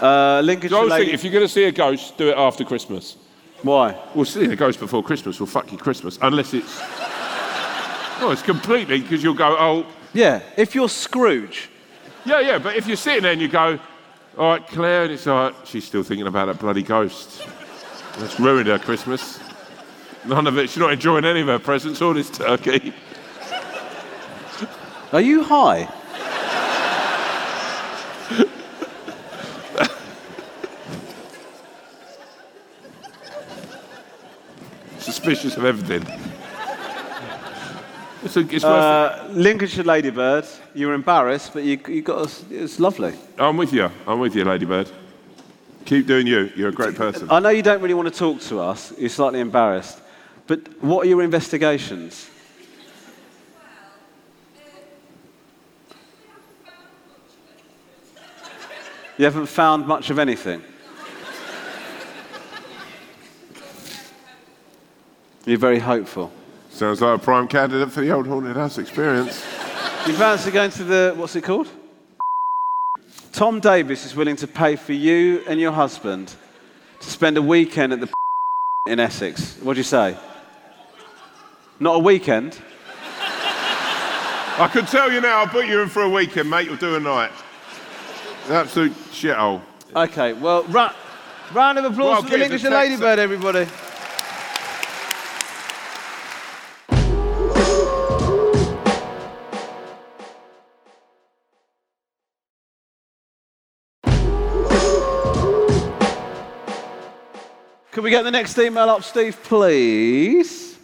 [0.00, 1.04] Uh, Lincolnshire I always lady.
[1.06, 3.16] think if you're going to see a ghost, do it after Christmas.
[3.62, 3.98] Why?
[4.14, 6.80] Well, seeing a ghost before Christmas will fuck you Christmas, unless it's.
[8.20, 11.68] Oh, it's completely because you'll go, oh, Yeah, if you're Scrooge.
[12.24, 12.58] Yeah, yeah.
[12.58, 13.78] But if you're sitting there and you go,
[14.36, 17.46] all right, Claire, and it's like she's still thinking about that bloody ghost.
[18.18, 19.40] That's ruined her Christmas.
[20.24, 20.70] None of it.
[20.70, 22.94] She's not enjoying any of her presents or this turkey.
[25.12, 25.88] Are you high?
[34.98, 36.23] Suspicious of everything.
[38.24, 42.62] It's, a, it's Uh, Lincolnshire Ladybird, you were embarrassed, but you, you got us, it
[42.62, 43.14] was lovely.
[43.38, 43.90] I'm with you.
[44.06, 44.90] I'm with you, Ladybird.
[45.84, 46.50] Keep doing you.
[46.56, 47.30] You're a great person.
[47.30, 50.00] I know you don't really want to talk to us, you're slightly embarrassed,
[50.46, 52.30] but what are your investigations?
[59.18, 60.62] You haven't found much of anything.
[65.44, 66.32] You're very hopeful.
[66.74, 69.44] Sounds like a prime candidate for the old haunted house experience.
[70.08, 71.68] You fancy going to the, what's it called?
[73.32, 76.34] Tom Davis is willing to pay for you and your husband
[76.98, 78.08] to spend a weekend at the
[78.88, 79.56] in Essex.
[79.62, 80.16] What do you say?
[81.78, 82.58] Not a weekend?
[84.56, 86.66] I can tell you now, I'll put you in for a weekend, mate.
[86.66, 87.30] You'll do a night.
[88.48, 89.62] Absolute shithole.
[89.94, 90.92] Okay, well, ra-
[91.52, 92.90] round of applause Well, for the give us Lincolnshire text.
[93.00, 93.66] Ladybird, everybody.
[108.04, 110.78] We get the next email up, Steve, please?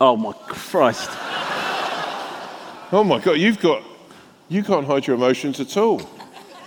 [0.00, 1.10] Oh my Christ.
[2.94, 3.82] Oh my God, you've got.
[4.50, 6.02] You can't hide your emotions at all.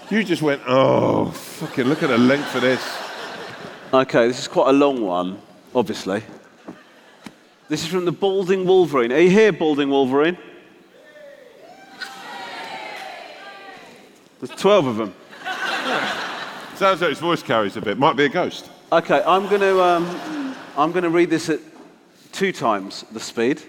[0.10, 2.84] You just went, oh, fucking look at the length of this.
[3.94, 5.40] Okay, this is quite a long one,
[5.76, 6.24] obviously.
[7.70, 9.12] This is from the Balding Wolverine.
[9.12, 10.36] Are you here, Balding Wolverine?
[14.40, 15.16] There's 12 of them.
[16.76, 17.98] Sounds like his voice carries a bit.
[17.98, 18.70] Might be a ghost.
[18.92, 21.62] Okay, I'm going to um, I'm going to read this at
[22.34, 23.62] two times the speed.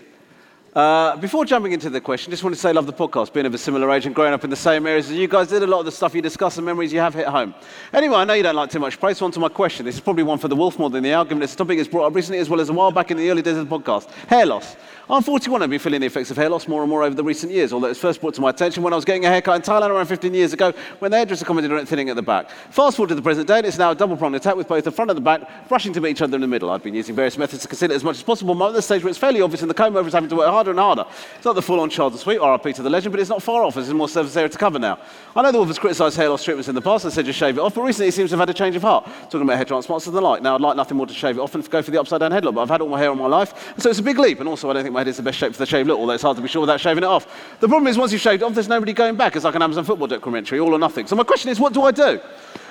[0.74, 3.54] Uh, before jumping into the question, just want to say, love the podcast, being of
[3.54, 5.62] a similar age and growing up in the same areas as you guys did.
[5.62, 7.54] A lot of the stuff you discuss and memories you have hit home.
[7.94, 9.86] Anyway, I know you don't like too much praise, so on to my question.
[9.86, 11.88] This is probably one for the wolf more than the owl, given this topic is
[11.88, 13.78] brought up recently as well as a while back in the early days of the
[13.78, 14.10] podcast.
[14.26, 14.76] Hair loss.
[15.08, 17.22] I'm 41 I've been feeling the effects of hair loss more and more over the
[17.22, 19.28] recent years, although it was first brought to my attention when I was getting a
[19.28, 22.16] haircut in Thailand around 15 years ago when the hairdresser commented on it thinning at
[22.16, 22.50] the back.
[22.70, 24.90] Fast forward to the present day, and it's now a double-pronged attack with both the
[24.90, 26.70] front and the back brushing to meet each other in the middle.
[26.70, 28.82] I've been using various methods to conceal it as much as possible, but at the
[28.82, 30.80] stage where it's fairly obvious and the comb over is having to work harder and
[30.80, 31.04] harder.
[31.36, 33.76] It's not the full-on Charlton sweep, RIP to the legend, but it's not far off,
[33.76, 34.98] as there's more surface area to cover now.
[35.36, 37.38] I know the Wolf has criticised hair loss treatments in the past and said just
[37.38, 39.42] shave it off, but recently he seems to have had a change of heart, talking
[39.42, 40.42] about hair transplants and the like.
[40.42, 42.56] Now, I'd like nothing more to shave it off and go for the upside-down headlock,
[42.56, 44.48] but I've had all my hair all my life, so it's a big leap, and
[44.48, 46.14] also I don't think my head is the best shape for the shave look, although
[46.14, 47.26] it's hard to be sure without shaving it off.
[47.60, 49.36] The problem is once you've shaved it off, there's nobody going back.
[49.36, 51.06] It's like an Amazon football documentary, all or nothing.
[51.06, 52.18] So my question is, what do I do?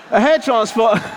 [0.10, 1.02] A hair transplant...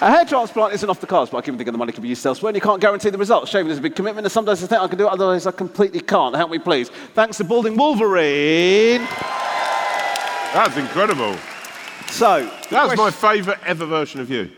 [0.00, 2.08] A hair transplant isn't off the cards, but I keep thinking the money could be
[2.08, 3.50] used elsewhere, and you can't guarantee the results.
[3.50, 5.50] Shaving is a big commitment, and sometimes I think I can do it, otherwise I
[5.50, 6.36] completely can't.
[6.36, 6.88] Help me, please.
[7.14, 9.00] Thanks to Balding Wolverine.
[10.54, 11.36] That's incredible.
[12.10, 14.52] So, that's was my favourite ever version of you.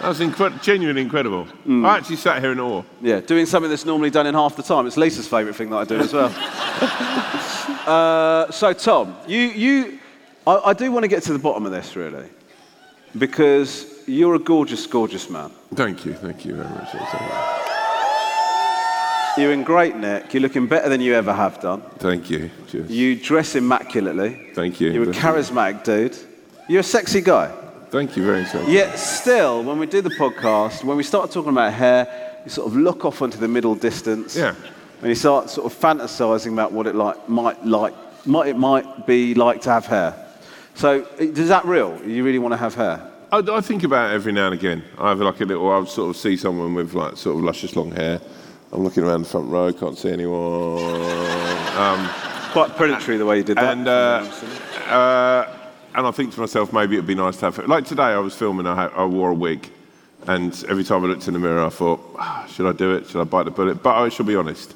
[0.00, 1.46] That was incre- genuinely incredible.
[1.66, 1.86] Mm.
[1.86, 2.82] I actually sat here in awe.
[3.02, 4.86] yeah, doing something that's normally done in half the time.
[4.86, 6.32] It's Lisa's favourite thing that I do as well.
[7.86, 9.98] uh, so, Tom, you, you,
[10.46, 12.30] I, I do want to get to the bottom of this, really,
[13.18, 15.50] because you're a gorgeous, gorgeous man.
[15.74, 16.94] Thank you, thank you very much.
[19.36, 20.32] You're in great nick.
[20.32, 21.82] You're looking better than you ever have done.
[21.98, 22.50] Thank you.
[22.68, 22.90] Cheers.
[22.90, 24.50] You dress immaculately.
[24.54, 24.92] Thank you.
[24.92, 26.16] You're a charismatic dude.
[26.68, 27.54] You're a sexy guy.
[27.90, 28.68] Thank you very much.
[28.68, 32.68] Yet still, when we do the podcast, when we start talking about hair, you sort
[32.68, 34.36] of look off into the middle distance.
[34.36, 34.54] Yeah.
[35.00, 37.94] And you start sort of fantasizing about what it like might like
[38.26, 40.14] might it might be like to have hair.
[40.74, 42.00] So is that real?
[42.06, 43.10] You really want to have hair?
[43.32, 44.82] I, I think about it every now and again.
[44.98, 47.76] I have like a little, I'll sort of see someone with like sort of luscious
[47.76, 48.20] long hair
[48.72, 50.78] I'm looking around the front row, can't see anyone.
[51.76, 52.08] Um,
[52.52, 53.76] Quite predatory the way you did that.
[53.76, 54.30] and uh,
[54.88, 55.56] uh,
[55.94, 57.58] and I think to myself, maybe it'd be nice to have.
[57.58, 57.68] it.
[57.68, 58.66] Like today, I was filming.
[58.66, 59.68] I, had, I wore a wig,
[60.26, 63.06] and every time I looked in the mirror, I thought, ah, should I do it?
[63.08, 63.82] Should I bite the bullet?
[63.82, 64.74] But I shall be honest,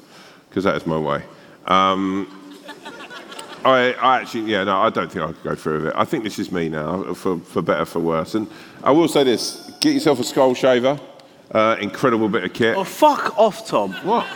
[0.49, 1.23] because that is my way.
[1.67, 2.27] Um,
[3.65, 5.93] I, I actually, yeah, no, I don't think I could go through with it.
[5.95, 8.35] I think this is me now, for, for better, for worse.
[8.35, 8.47] And
[8.83, 10.99] I will say this: get yourself a skull shaver.
[11.51, 12.75] Uh, incredible bit of kit.
[12.75, 13.93] oh, fuck off, Tom.
[14.03, 14.27] What?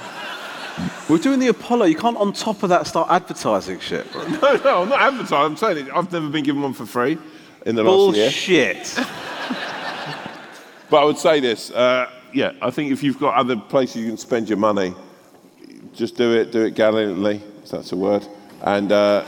[1.10, 1.86] We're doing the Apollo.
[1.86, 4.06] You can't, on top of that, start advertising shit.
[4.16, 5.38] No, no, I'm not advertising.
[5.38, 5.94] I'm saying it.
[5.94, 7.18] I've never been given one for free
[7.66, 8.74] in the last year.
[8.74, 9.06] Bullshit.
[10.90, 14.08] But I would say this, uh, yeah, I think if you've got other places you
[14.08, 14.96] can spend your money,
[15.94, 18.26] just do it, do it gallantly, if that's a word,
[18.64, 19.26] and uh,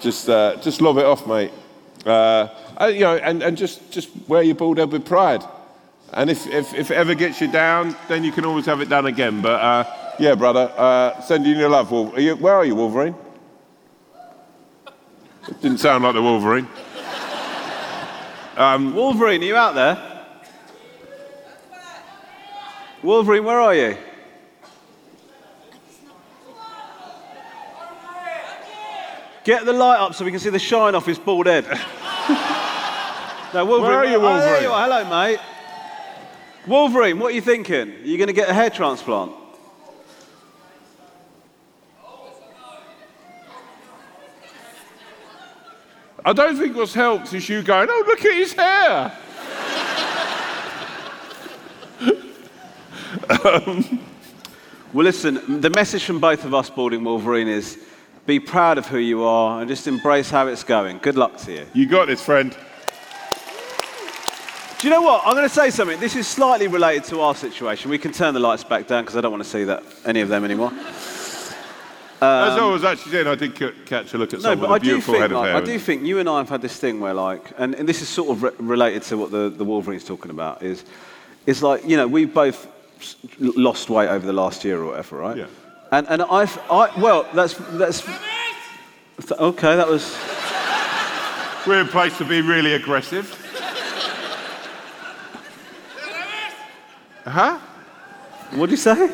[0.00, 1.52] just uh, just lob it off, mate.
[2.04, 2.48] Uh,
[2.80, 5.42] uh, you know, and, and just, just wear your bald head with pride.
[6.18, 8.88] And if, if, if it ever gets you down, then you can always have it
[8.88, 9.40] done again.
[9.40, 9.84] But uh,
[10.18, 11.92] yeah, brother, uh, sending you your love.
[11.92, 13.14] Wolf- are you, where are you, Wolverine?
[15.46, 16.66] It didn't sound like the Wolverine.
[18.56, 20.24] Wolverine, are you out there?
[23.04, 23.96] Wolverine, where are you?
[29.44, 31.64] Get the light up so we can see the shine off his bald head.
[33.54, 33.82] no, Wolverine.
[33.82, 34.62] Where are you, Oh, there Wolverine?
[34.64, 34.82] you are.
[34.82, 35.38] Hello, mate.
[36.68, 37.90] Wolverine, what are you thinking?
[37.90, 39.32] Are you going to get a hair transplant?
[46.24, 49.18] I don't think what's helped is you going, oh, look at his hair.
[54.94, 57.78] Well, listen, the message from both of us, Balding Wolverine, is
[58.24, 60.96] be proud of who you are and just embrace how it's going.
[60.98, 61.66] Good luck to you.
[61.74, 62.56] You got this, friend.
[64.80, 65.22] Do you know what?
[65.26, 65.98] I'm going to say something.
[65.98, 67.90] This is slightly related to our situation.
[67.90, 70.20] We can turn the lights back down because I don't want to see that any
[70.20, 70.72] of them anymore.
[72.20, 74.58] As I was actually saying, I did ca- catch a look at Um, No, someone
[74.60, 75.56] but I with do beautiful think head of like, hair.
[75.56, 78.02] I do think you and I have had this thing where like, and, and this
[78.02, 80.84] is sort of re- related to what the, the Wolverine's talking about is,
[81.46, 82.66] is like you know we've both
[83.38, 85.36] lost weight over the last year or whatever, right?
[85.38, 85.46] Yeah.
[85.90, 88.02] And and I've I well that's that's
[89.32, 90.16] okay that was
[91.66, 93.26] We're in place to be really aggressive.
[97.28, 97.58] Huh?
[98.52, 99.10] what did you say?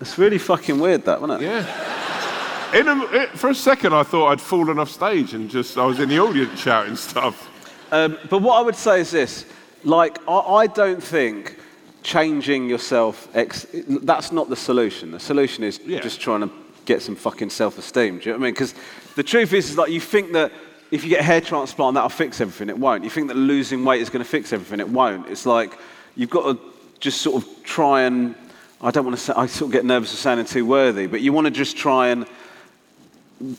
[0.00, 1.46] It's really fucking weird that, wasn't it?
[1.46, 2.78] Yeah.
[2.78, 5.86] In a, it, for a second, I thought I'd fallen off stage and just I
[5.86, 7.48] was in the audience shouting stuff.
[7.92, 9.46] Um, but what I would say is this:
[9.84, 11.58] like, I, I don't think
[12.02, 13.28] changing yourself.
[13.34, 15.10] Ex- that's not the solution.
[15.12, 16.00] The solution is Yeah.
[16.00, 16.50] just trying to
[16.84, 18.18] get some fucking self-esteem.
[18.18, 18.54] Do you know what I mean?
[18.54, 18.74] Because
[19.14, 20.52] the truth is, is like you think that
[20.90, 22.68] if you get a hair transplant, that'll fix everything.
[22.68, 23.02] It won't.
[23.02, 24.78] You think that losing weight is going to fix everything.
[24.80, 25.28] It won't.
[25.28, 25.78] It's like
[26.16, 26.58] you've got to
[26.98, 28.34] just sort of try and.
[28.80, 29.32] I don't want to say.
[29.34, 32.08] I sort of get nervous of sounding too worthy, but you want to just try
[32.08, 32.26] and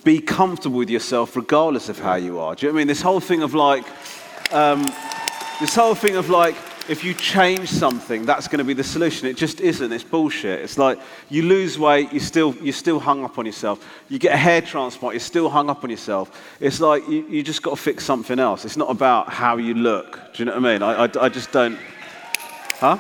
[0.04, 2.56] be comfortable with yourself regardless of how you are.
[2.56, 2.88] Do you know what I mean?
[2.88, 3.86] This whole thing of like,
[4.54, 4.84] um,
[5.60, 6.56] this whole thing of like,
[6.90, 9.28] if you change something, that's going to be the solution.
[9.28, 9.92] It just isn't.
[9.92, 10.62] It's bullshit.
[10.62, 11.00] It's like
[11.30, 13.86] you lose weight, you still you're still hung up on yourself.
[14.08, 16.56] You get a hair transplant, you're still hung up on yourself.
[16.60, 18.66] It's like you, you just got to fix something else.
[18.66, 20.20] It's not about how you look.
[20.34, 20.82] Do you know what I mean?
[20.82, 21.78] I, I, I just don't.
[22.80, 22.98] Huh?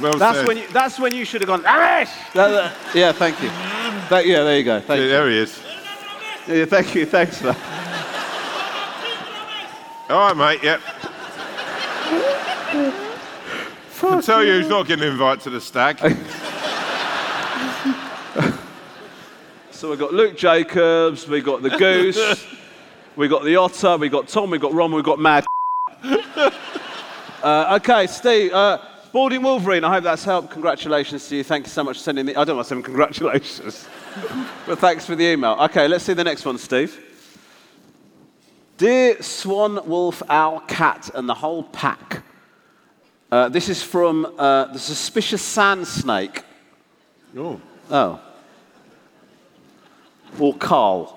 [0.00, 0.46] Well That's said.
[0.46, 0.68] when you.
[0.68, 1.62] That's when you should have gone.
[1.62, 2.10] Amish!
[2.34, 3.48] That- that- yeah, thank you.
[4.10, 4.80] That- yeah, there you go.
[4.80, 5.08] Thank Yeah, you.
[5.10, 5.60] there he is.
[6.46, 7.06] Yeah, thank you.
[7.06, 7.56] Thanks for that.
[10.10, 10.62] All right, mate.
[10.62, 10.80] Yep.
[14.00, 15.98] I tell you, who's not getting an invite to the stag.
[19.78, 22.44] So we've got Luke Jacobs, we've got the Goose,
[23.16, 25.46] we've got the Otter, we've got Tom, we've got Ron, we've got Mad.
[27.44, 28.78] uh, okay, Steve, uh,
[29.12, 30.50] Balding Wolverine, I hope that's helped.
[30.50, 31.44] Congratulations to you.
[31.44, 32.36] Thank you so much for sending the.
[32.36, 33.88] I don't want to send congratulations,
[34.66, 35.56] but thanks for the email.
[35.60, 37.04] Okay, let's see the next one, Steve.
[38.76, 42.22] Dear Swan, Wolf, Owl, Cat, and the whole pack.
[43.32, 46.42] Uh, this is from uh, the suspicious sand snake.
[47.36, 47.60] Oh.
[47.90, 48.20] Oh.
[50.38, 51.14] Or Carl.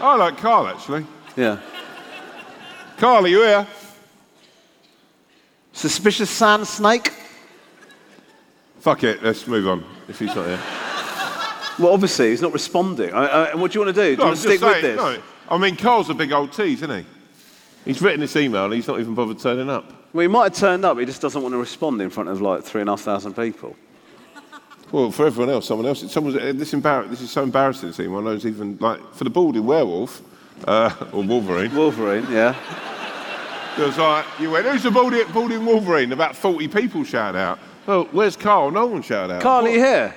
[0.00, 1.06] I like Carl, actually.
[1.36, 1.60] Yeah.
[2.98, 3.66] Carl, are you here?
[5.78, 7.12] Suspicious sand snake?
[8.80, 10.58] Fuck it, let's move on if he's not here.
[11.78, 13.14] Well, obviously, he's not responding.
[13.14, 14.06] I, I, what do you want to do?
[14.06, 15.18] Do you No, want I'm to stick just with saying, this?
[15.18, 17.06] no, I mean, Carl's a big old tease, isn't he?
[17.84, 19.84] He's written this email and he's not even bothered turning up.
[20.12, 22.40] Well, he might have turned up, he just doesn't want to respond in front of
[22.40, 23.76] like three and a half thousand people.
[24.90, 26.10] Well, for everyone else, someone else.
[26.10, 29.22] Someone's, uh, this, embar- this is so embarrassing to see one knows even, like, for
[29.22, 30.22] the balding werewolf,
[30.66, 32.56] uh, or Wolverine, Wolverine, yeah.
[33.78, 36.10] It was like, you went, who's the balding, balding Wolverine?
[36.10, 37.60] About 40 people shout out.
[37.86, 38.72] Oh, where's Carl?
[38.72, 39.42] No one shouted out.
[39.42, 40.12] Carl, are you here?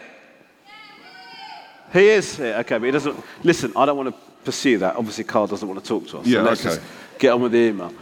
[1.94, 2.56] He is here.
[2.56, 3.24] Okay, but he doesn't.
[3.44, 4.96] Listen, I don't want to pursue that.
[4.96, 6.26] Obviously, Carl doesn't want to talk to us.
[6.26, 6.78] Yeah, so let's okay.
[6.78, 6.88] just
[7.20, 7.94] get on with the email.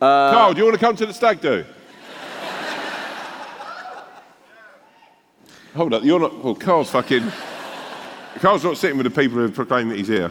[0.00, 1.64] Uh, Carl, do you want to come to the stag do?
[5.74, 6.44] Hold up, you're not.
[6.44, 7.32] Well, Carl's fucking.
[8.36, 10.30] Carl's not sitting with the people who proclaim that he's here.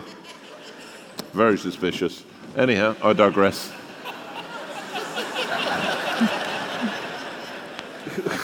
[1.33, 2.23] Very suspicious.
[2.55, 3.73] Anyhow, I digress.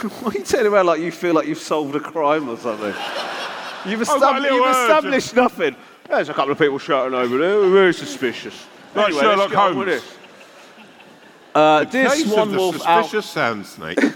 [0.22, 2.94] What are you telling about like you feel like you've solved a crime or something?
[3.90, 5.76] You've, established, you've established nothing.
[6.08, 7.70] There's a couple of people shouting over there.
[7.70, 8.66] Very suspicious.
[8.96, 10.02] Like Anyway, Sherlock let's get on with Holmes.
[10.04, 10.18] this.
[11.56, 14.00] Uh, dear Case of the Al- suspicious sand snake.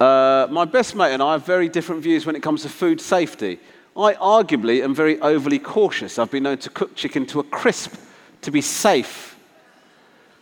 [0.00, 3.00] Uh, my best mate and I have very different views when it comes to food
[3.00, 3.60] safety.
[3.96, 6.18] I arguably am very overly cautious.
[6.18, 7.94] I've been known to cook chicken to a crisp
[8.42, 9.33] to be safe.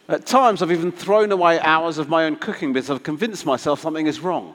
[0.08, 3.80] At times, I've even thrown away hours of my own cooking because I've convinced myself
[3.80, 4.54] something is wrong.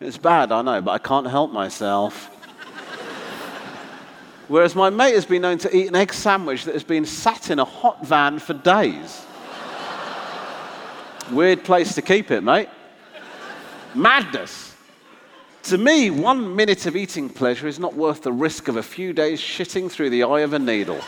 [0.00, 2.26] It's bad, I know, but I can't help myself.
[4.48, 7.50] Whereas my mate has been known to eat an egg sandwich that has been sat
[7.50, 9.24] in a hot van for days.
[11.30, 12.68] Weird place to keep it, mate.
[13.94, 14.74] Madness.
[15.64, 19.12] To me, one minute of eating pleasure is not worth the risk of a few
[19.12, 21.00] days shitting through the eye of a needle.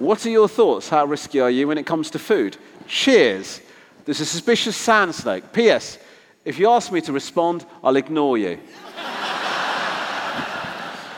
[0.00, 0.88] What are your thoughts?
[0.88, 2.56] How risky are you when it comes to food?
[2.88, 3.60] Cheers.
[4.04, 5.52] There's a suspicious sand snake.
[5.52, 5.98] P.S.
[6.44, 8.58] If you ask me to respond, I'll ignore you.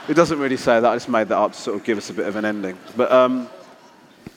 [0.08, 0.90] it doesn't really say that.
[0.90, 2.76] I just made that up to sort of give us a bit of an ending.
[2.96, 3.48] But um,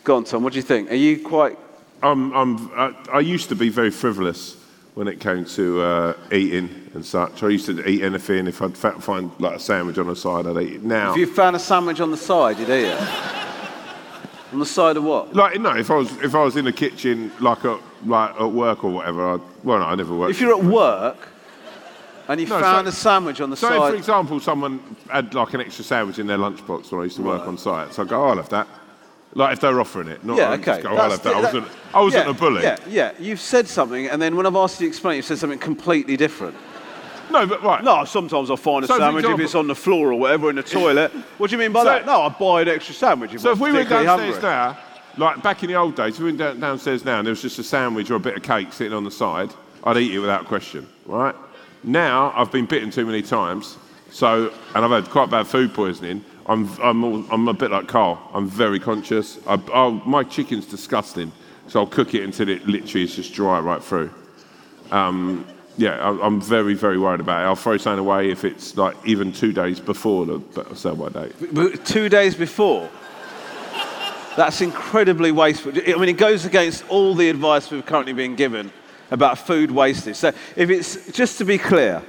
[0.04, 0.44] go on, Tom.
[0.44, 0.92] What do you think?
[0.92, 1.58] Are you quite
[2.04, 4.58] I'm, I'm, I, I used to be very frivolous
[4.94, 7.42] when it came to uh, eating and such.
[7.44, 8.48] I used to eat anything.
[8.48, 10.84] If I'd find like a sandwich on the side, I'd eat it.
[10.84, 13.45] Now, If you found a sandwich on the side, you'd eat it.
[14.52, 15.34] On the side of what?
[15.36, 18.52] like no, if I was if I was in the kitchen, like at like at
[18.52, 20.32] work or whatever, I'd, well, no, I never worked.
[20.32, 21.28] If you're at work
[22.28, 24.80] and you No, found so- a sandwich on the so, if, side, for example, someone
[25.10, 27.94] had like an extra sandwich in their lunchbox when I used to work on site,
[27.94, 28.68] so I go, oh, I'll have that.
[29.34, 30.66] Like if they're offering it, not yeah, I'd okay.
[30.66, 31.36] just go, oh, I'll That's have that.
[31.36, 32.64] I wasn't, I wasn't yeah, a bully.
[32.64, 33.12] Yeah, yeah.
[33.20, 36.16] You've said something, and then when I've asked you to explain, you've said something completely
[36.16, 36.56] different.
[37.32, 37.84] No, but right.
[37.84, 40.56] No, sometimes I find a So, sandwich if it's on the floor or whatever in
[40.58, 41.12] the toilet.
[41.38, 42.06] What do you mean by So- that?
[42.06, 44.50] No, I buy an extra sandwich if So I'm if we went downstairs hungry.
[44.50, 44.78] now,
[45.18, 47.42] like back in the old days, if we went down, downstairs now and there was
[47.42, 49.50] just a sandwich or a bit of cake sitting on the side,
[49.84, 51.36] I'd eat it without question, right?
[51.84, 53.78] Now I've been bitten too many times,
[54.12, 56.24] so and I've had quite bad food poisoning.
[56.48, 58.20] I'm I'm all, I'm a bit like Carl.
[58.34, 59.40] I'm very conscious.
[59.48, 61.32] I, I'll, my chicken's disgusting,
[61.68, 64.12] so I'll cook it until it literally is just dry right through.
[64.92, 65.46] Um,
[65.78, 67.46] yeah, I, I'm very very worried about it.
[67.46, 70.42] I'll throw something away if it's like even two days before the
[70.76, 71.34] sell by date.
[71.54, 72.90] But Two days before.
[74.38, 75.72] That's incredibly wasteful.
[75.76, 78.70] I mean, it goes against all the advice we've currently been given
[79.10, 80.18] about food wastage.
[80.18, 82.02] So, if it's just to be clear,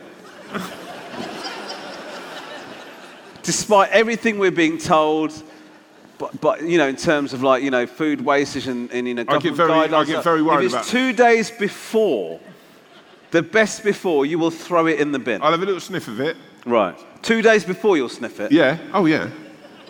[3.43, 5.33] despite everything we're being told,
[6.19, 9.14] but, but you know, in terms of like you know food wastage and, and you
[9.14, 12.41] know, I get very- I get very worried If it's about- two days before,
[13.31, 15.43] the best before, you will throw it in the bin.
[15.43, 16.37] I'll have a little sniff of it.
[16.64, 16.97] Right.
[17.22, 18.53] Two days before, you'll sniff it.
[18.53, 18.79] Yeah.
[18.93, 19.31] Oh, yeah.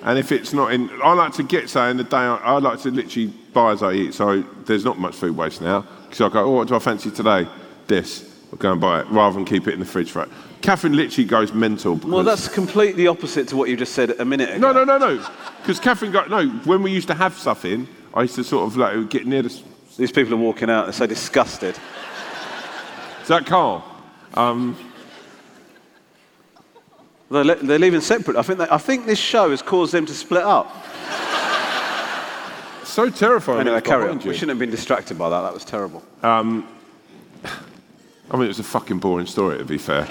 [0.03, 2.17] And if it's not in, I like to get say in the day.
[2.17, 4.15] I, I like to literally buy as I eat.
[4.15, 5.87] So there's not much food waste now.
[6.05, 7.47] Because I go, oh, what do I fancy today?
[7.87, 8.33] This.
[8.53, 10.29] I'll go and buy it rather than keep it in the fridge for it.
[10.63, 11.97] Catherine literally goes mental.
[11.97, 14.73] Because, Well, that's completely opposite to what you just said a minute ago.
[14.73, 15.27] no, no, no, no.
[15.63, 16.49] Because Catherine got no.
[16.65, 19.43] When we used to have stuff in, I used to sort of like get near
[19.43, 19.63] the.
[19.97, 20.85] These people are walking out.
[20.85, 21.77] They're so disgusted.
[23.29, 23.85] That Carl?
[24.35, 24.77] Um,
[27.31, 28.37] they're, le- they're leaving separate.
[28.37, 30.71] I think, they, I think this show has caused them to split up.
[32.85, 33.61] So terrifying.
[33.61, 34.21] Anyway, carry on.
[34.21, 34.31] you.
[34.31, 35.43] We shouldn't have been distracted by that.
[35.43, 36.03] That was terrible.
[36.23, 36.67] Um,
[37.45, 40.07] I mean, it was a fucking boring story, to be fair.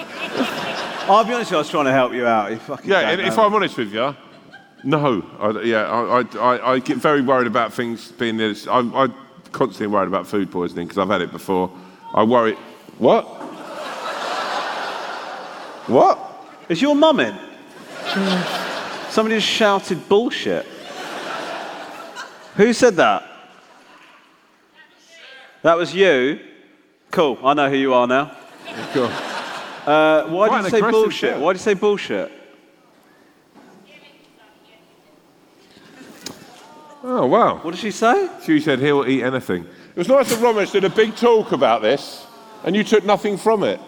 [1.07, 2.51] I'll be honest with you, I was trying to help you out.
[2.51, 3.37] You fucking Yeah, if.
[3.37, 4.15] I'm honest with you,
[4.83, 5.25] no.
[5.39, 8.67] I, yeah, I, I, I, I get very worried about things being this.
[8.67, 9.13] I, I'm
[9.51, 11.71] constantly worried about food poisoning because I've had it before.
[12.13, 12.55] I worry.
[12.97, 13.23] What?
[15.87, 16.19] what?
[16.69, 17.37] Is your mum in?
[19.09, 20.65] Somebody just shouted bullshit.
[22.55, 23.29] Who said that?
[25.61, 26.39] That was you?
[27.11, 28.35] Cool, I know who you are now.
[28.93, 29.11] God.
[29.85, 31.33] Uh, why Quite did you say bullshit?
[31.33, 31.41] shout.
[31.41, 32.31] Why did you say bullshit?
[37.03, 37.57] Oh, wow.
[37.57, 38.29] What did she say?
[38.43, 39.63] She said he'll eat anything.
[39.63, 42.25] It was nice that Romesh did a big talk about this
[42.63, 43.79] and you took nothing from it.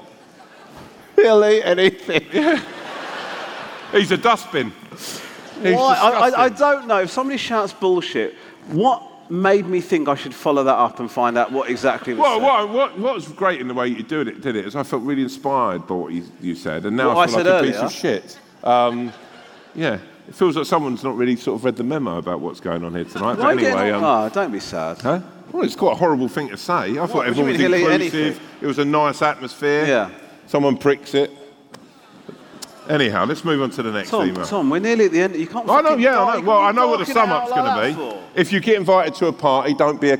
[1.15, 2.26] He'll eat anything.
[3.91, 4.72] He's a dustbin.
[4.91, 5.95] He's Why?
[5.95, 7.01] I, I, I don't know.
[7.01, 8.36] If somebody shouts bullshit,
[8.68, 9.01] what
[9.32, 12.39] made me think I should follow that up and find out what exactly was Well,
[12.39, 12.45] said?
[12.45, 14.84] what, what, what was great in the way you did it, did it is I
[14.84, 17.45] felt really inspired by what you, you said, and now What I feel I like
[17.45, 18.39] said a piece of shit.
[18.63, 19.11] Um,
[19.76, 22.84] yeah, it feels like someone's not really sort of read the memo about what's going
[22.84, 23.38] on here tonight.
[23.38, 24.99] Why But anyway, um, oh, don't be sad.
[25.01, 25.22] huh?
[25.51, 26.73] Well, it's quite a horrible thing to say.
[26.73, 28.41] I thought What you everyone was mean, he'll eat inclusive.
[28.61, 29.85] It was a nice atmosphere.
[29.85, 30.09] Yeah.
[30.45, 31.31] Someone pricks it.
[32.89, 34.45] Anyhow, let's move on to the next Tom, email.
[34.45, 35.35] Tom, we're nearly at the end.
[35.35, 35.69] You can't.
[35.69, 36.47] I know, yeah, I know.
[36.47, 37.93] Well, I know what the sum up's going to be.
[37.93, 38.23] for?
[38.35, 40.17] If you get invited to a party, don't be a.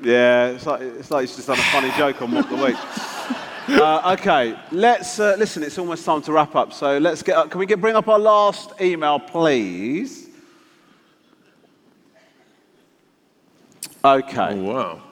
[0.00, 2.76] Yeah, it's like it's like he's just done a funny joke on Mock the Week.
[3.68, 5.62] Uh, okay, let's uh, listen.
[5.62, 6.72] It's almost time to wrap up.
[6.72, 7.36] So let's get.
[7.36, 7.50] Up.
[7.50, 10.28] Can we get bring up our last email, please?
[14.04, 14.54] Okay.
[14.54, 15.02] Wow.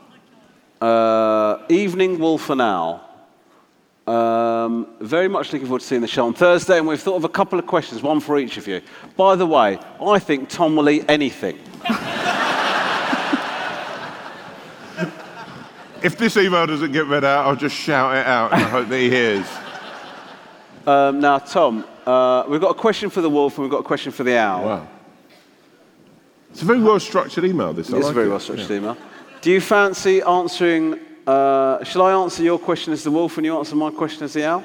[0.81, 3.07] Uh, evening Wolf and Owl.
[4.07, 7.25] Um, very much looking forward to seeing the show on Thursday, and we've thought of
[7.25, 8.83] a couple of questions, one for each of you.
[9.17, 11.59] By the way, I think Tom will eat anything.
[16.03, 18.89] If this email doesn't get read out, I'll just shout it out and I hope
[18.89, 19.47] that he hears.
[20.87, 23.85] Um, now, Tom, uh, we've got a question for the wolf and we've got a
[23.85, 24.65] question for the owl.
[24.65, 24.89] Wow.
[26.51, 27.93] It's a very well structured email, this.
[27.93, 28.31] I It's a very it.
[28.31, 28.97] well structured email.
[29.43, 30.99] Do you fancy answering?
[31.27, 34.33] Uh, shall I answer your question as the wolf and you answer my question as
[34.33, 34.65] the owl?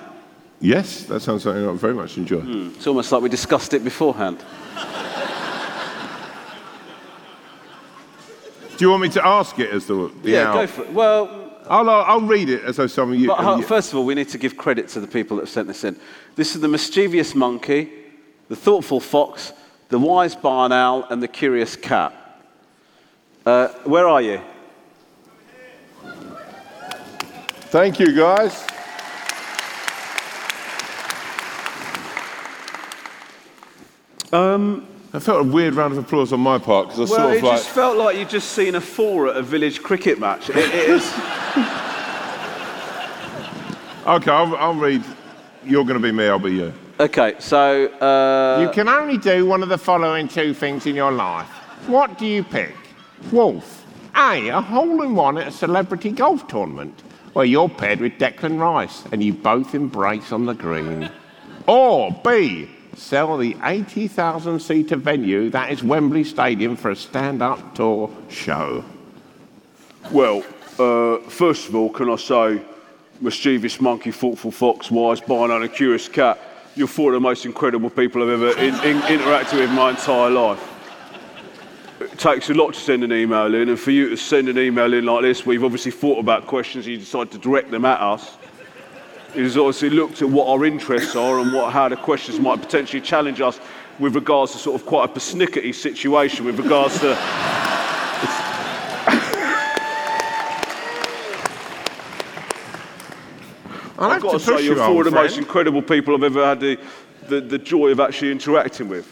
[0.62, 2.42] Yes, that sounds something I very much enjoy.
[2.76, 4.40] It's almost like we discussed it beforehand.
[8.78, 10.54] Do you want me to ask it as the, the yeah, owl?
[10.54, 10.92] go for it.
[10.92, 13.28] Well, I'll, I'll I'll read it as though some of you.
[13.28, 15.50] but, uh, first of all, we need to give credit to the people that have
[15.50, 15.96] sent this in.
[16.36, 17.90] This is the mischievous monkey,
[18.50, 19.54] the thoughtful fox,
[19.90, 22.14] the wise barn owl, and the curious cat.
[23.46, 24.42] Uh, where are you?
[27.70, 28.68] Thank you, guys.
[34.34, 34.86] Um,
[35.16, 37.38] I felt a weird round of applause on my part because I Well, sort it
[37.38, 37.58] of like.
[37.58, 40.50] just felt like you'd just seen a four at a village cricket match.
[40.50, 41.14] It, it is.
[44.08, 45.04] Okay, I'll, I'll read.
[45.64, 46.72] You're going to be me, I'll be you.
[47.00, 51.12] Okay, so uh, You can only do one of the following two things in your
[51.12, 51.48] life.
[51.88, 52.76] What do you pick?
[53.32, 53.84] Wolf.
[54.16, 54.50] A.
[54.50, 57.02] A hole in one at a celebrity golf tournament
[57.34, 61.10] where you're paired with Declan Rice and you both embrace on the green.
[61.66, 62.70] Or B.
[62.96, 68.86] Sell the 80,000 seater venue that is Wembley Stadium for a stand up tour show.
[70.12, 70.44] Well,
[70.80, 72.62] uh, first of all, can I say,
[73.20, 76.40] mischievous monkey, thoughtful fox, wise barn, and a curious cat,
[76.76, 79.90] you're four of the most incredible people I've ever in, in, interacted with in my
[79.90, 80.72] entire life.
[82.00, 84.58] It takes a lot to send an email in, and for you to send an
[84.58, 87.84] email in like this, you've obviously thought about questions, and you decide to direct them
[87.84, 88.38] at us.
[89.36, 93.02] You've obviously looked at what our interests are and what, how the questions might potentially
[93.02, 93.60] challenge us
[94.00, 97.18] with regards to sort of quite a persnickety situation with regards to
[103.98, 106.24] I'll I've got to to say, you're you, four of the most incredible people I've
[106.24, 106.78] ever had the,
[107.28, 109.06] the, the joy of actually interacting with.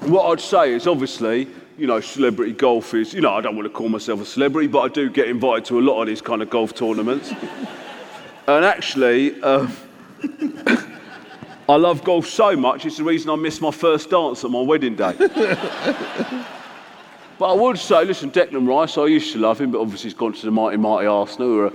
[0.00, 3.66] What I'd say is obviously, you know, celebrity golf is, you know, I don't want
[3.66, 6.20] to call myself a celebrity, but I do get invited to a lot of these
[6.20, 7.32] kind of golf tournaments.
[8.46, 9.66] And actually, uh,
[11.68, 14.60] I love golf so much, it's the reason I missed my first dance at my
[14.60, 15.14] wedding day.
[17.38, 20.18] but I would say, listen, Declan Rice, I used to love him, but obviously he's
[20.18, 21.68] gone to the mighty, mighty Arsenal.
[21.68, 21.72] A,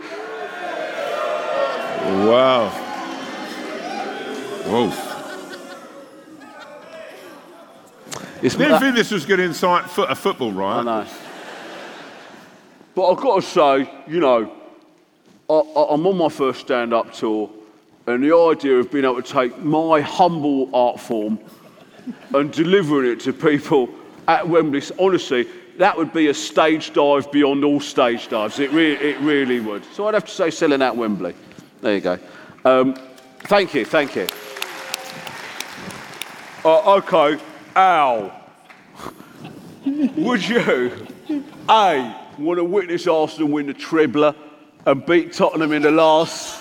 [2.10, 2.72] Wow.
[4.66, 4.98] Wolf.
[8.42, 10.86] it's Didn't think this was to incite foot, a football I riot.
[10.86, 11.06] know.
[12.96, 14.59] But I've got to say, you know, I, I,
[15.50, 17.50] I'm on my first stand up tour,
[18.06, 21.40] and the idea of being able to take my humble art form
[22.36, 23.90] and delivering it to people
[24.28, 25.48] at Wembley, honestly,
[25.78, 28.60] that would be a stage dive beyond all stage dives.
[28.60, 29.84] It, re- it really would.
[29.86, 31.34] So I'd have to say, selling out Wembley.
[31.82, 32.20] There you go.
[32.64, 32.96] Um,
[33.46, 34.28] thank you, thank you.
[36.64, 37.42] Uh, okay,
[37.76, 38.32] Owl.
[39.86, 41.08] Would you,
[41.70, 44.36] A, want to witness Arsenal win the treble
[44.86, 46.58] and beat Tottenham in the last.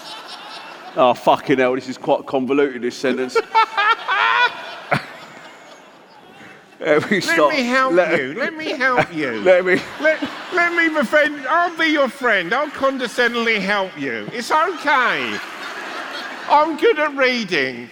[0.97, 3.37] Oh, fucking hell, this is quite convoluted, this sentence.
[6.81, 8.35] Let me Let me help let- you.
[8.35, 9.41] Let me help you.
[9.41, 9.81] Let me.
[10.01, 10.23] Let,
[10.55, 11.45] let me befriend.
[11.49, 12.55] I'll be your friend.
[12.55, 14.29] I'll condescendingly help you.
[14.33, 15.39] It's okay.
[16.49, 17.91] I'm good at reading.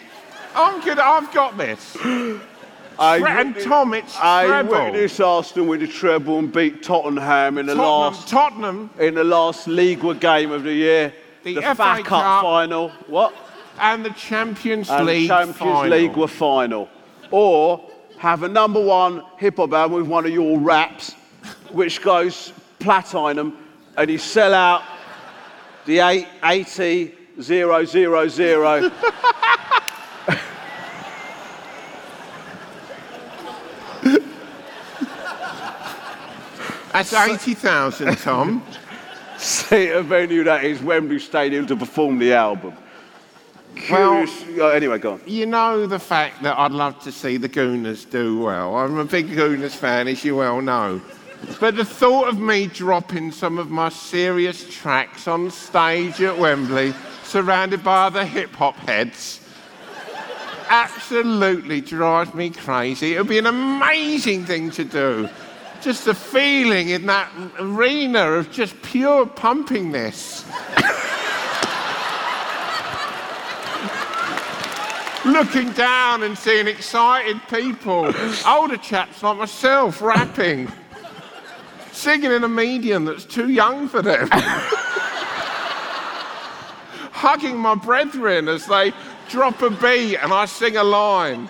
[0.55, 1.01] I'm good.
[1.01, 1.97] I've got this.
[2.99, 4.71] I and Tom, it's I treble.
[4.71, 9.25] witnessed Arsenal with the treble and beat Tottenham in the Tottenham, last Tottenham in the
[9.25, 11.13] last League game of the year.
[11.45, 12.43] The the FA FA Cup Cup.
[12.43, 12.89] final.
[13.07, 13.35] What?
[13.79, 15.91] and the Champions And League Champions final.
[15.91, 16.89] League were final.
[17.31, 17.85] Or
[18.19, 21.13] have a number one hip hop album with one of your raps,
[21.71, 23.59] which goes platinum,
[23.99, 24.83] and you sell out
[25.85, 28.91] the eight, 80 0 0 0.
[37.05, 38.65] That's 80,000, Tom.
[39.37, 42.73] See a venue that is Wembley Stadium to perform the album.
[43.91, 44.45] Well- Curious.
[44.59, 45.21] oh, anyway, go on.
[45.27, 48.77] you know the fact that I'd love to see the Gooners do well.
[48.77, 51.03] I'm a big Gooners fan, as you well know.
[51.61, 56.95] But the thought of me dropping some of my serious tracks on stage at Wembley,
[57.25, 59.41] surrounded by other hip hop heads,
[60.71, 63.15] absolutely drives me crazy.
[63.17, 65.29] It would be an amazing thing to do.
[65.81, 70.45] Just the feeling in that arena of just pure pumpingness.
[75.25, 78.13] Looking down and seeing excited people,
[78.47, 80.71] older chaps like myself rapping,
[81.93, 84.29] singing in a medium that's too young for them.
[87.13, 88.93] Hugging my brethren as they
[89.29, 91.49] drop a beat and I sing a line.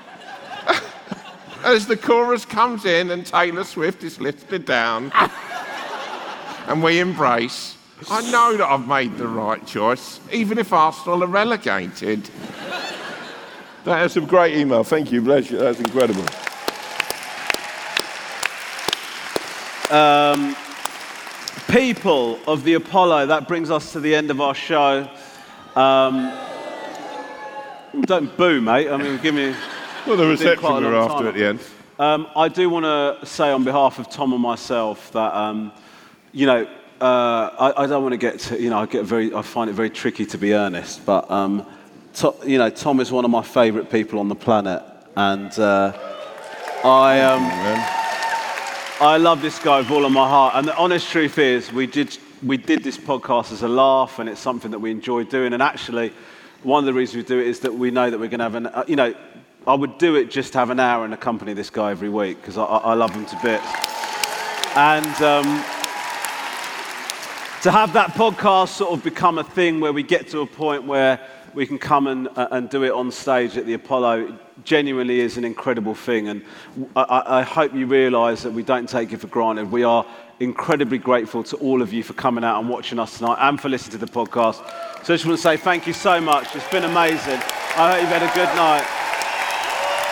[1.67, 5.13] As the chorus comes in and Taylor Swift is lifted down
[6.69, 7.77] and we embrace,
[8.11, 12.31] I know that I've made the right choice, even if Arsenal are relegated.
[13.85, 14.85] That is a great email.
[14.85, 15.21] Thank you.
[15.23, 15.59] Bless you.
[15.59, 16.25] That's incredible.
[21.69, 25.09] People of the Apollo, that brings us to the end of our show.
[25.75, 26.33] Um,
[28.03, 28.89] don't boo, mate.
[28.89, 29.55] I mean, give me.
[30.07, 31.27] Well, the reception a we're after time.
[31.27, 31.61] at the end.
[31.99, 35.73] Um, I do want to say on behalf of Tom and myself that, um,
[36.31, 36.65] you know,
[37.01, 39.69] uh, I, I don't want to get to, you know, I get very, I find
[39.69, 41.67] it very tricky to be earnest, but, um,
[42.15, 44.81] to, you know, Tom is one of my favourite people on the planet,
[45.17, 45.93] and uh,
[46.85, 47.43] I, um,
[49.01, 50.55] I love this guy with all of my heart.
[50.55, 54.29] And the honest truth is, we did, we did this podcast as a laugh, and
[54.29, 55.53] it's something that we enjoy doing.
[55.53, 56.13] And actually,
[56.63, 58.45] one of the reasons we do it is that we know that we're going to
[58.45, 59.13] have an, uh, you know,
[59.67, 62.41] I would do it just to have an hour and accompany this guy every week
[62.41, 63.67] because I, I, love him to bits.
[64.77, 65.45] And um,
[67.63, 70.85] to have that podcast sort of become a thing where we get to a point
[70.85, 71.19] where
[71.53, 75.37] we can come and, uh, and do it on stage at the Apollo genuinely is
[75.37, 76.29] an incredible thing.
[76.29, 76.45] And
[76.95, 79.73] I, I I hope you realise that we don't take it for granted.
[79.73, 80.07] We are
[80.39, 83.69] incredibly grateful to all of you for coming out and watching us tonight and for
[83.69, 84.57] listening to the podcast.
[85.05, 86.55] So I just want to say thank you so much.
[86.55, 87.41] It's been amazing.
[87.79, 89.16] I hope you've had a good night.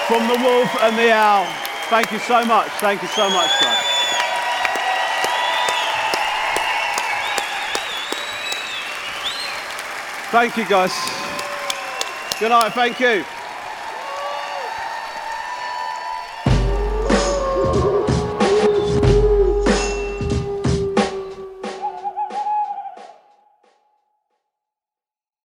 [0.07, 1.47] From the Wolf and the Owl,
[1.89, 2.69] thank you so much.
[2.73, 3.85] Thank you so much, guys.
[10.31, 10.93] Thank you, guys.
[12.39, 12.75] Good night.
[12.75, 13.25] Thank you.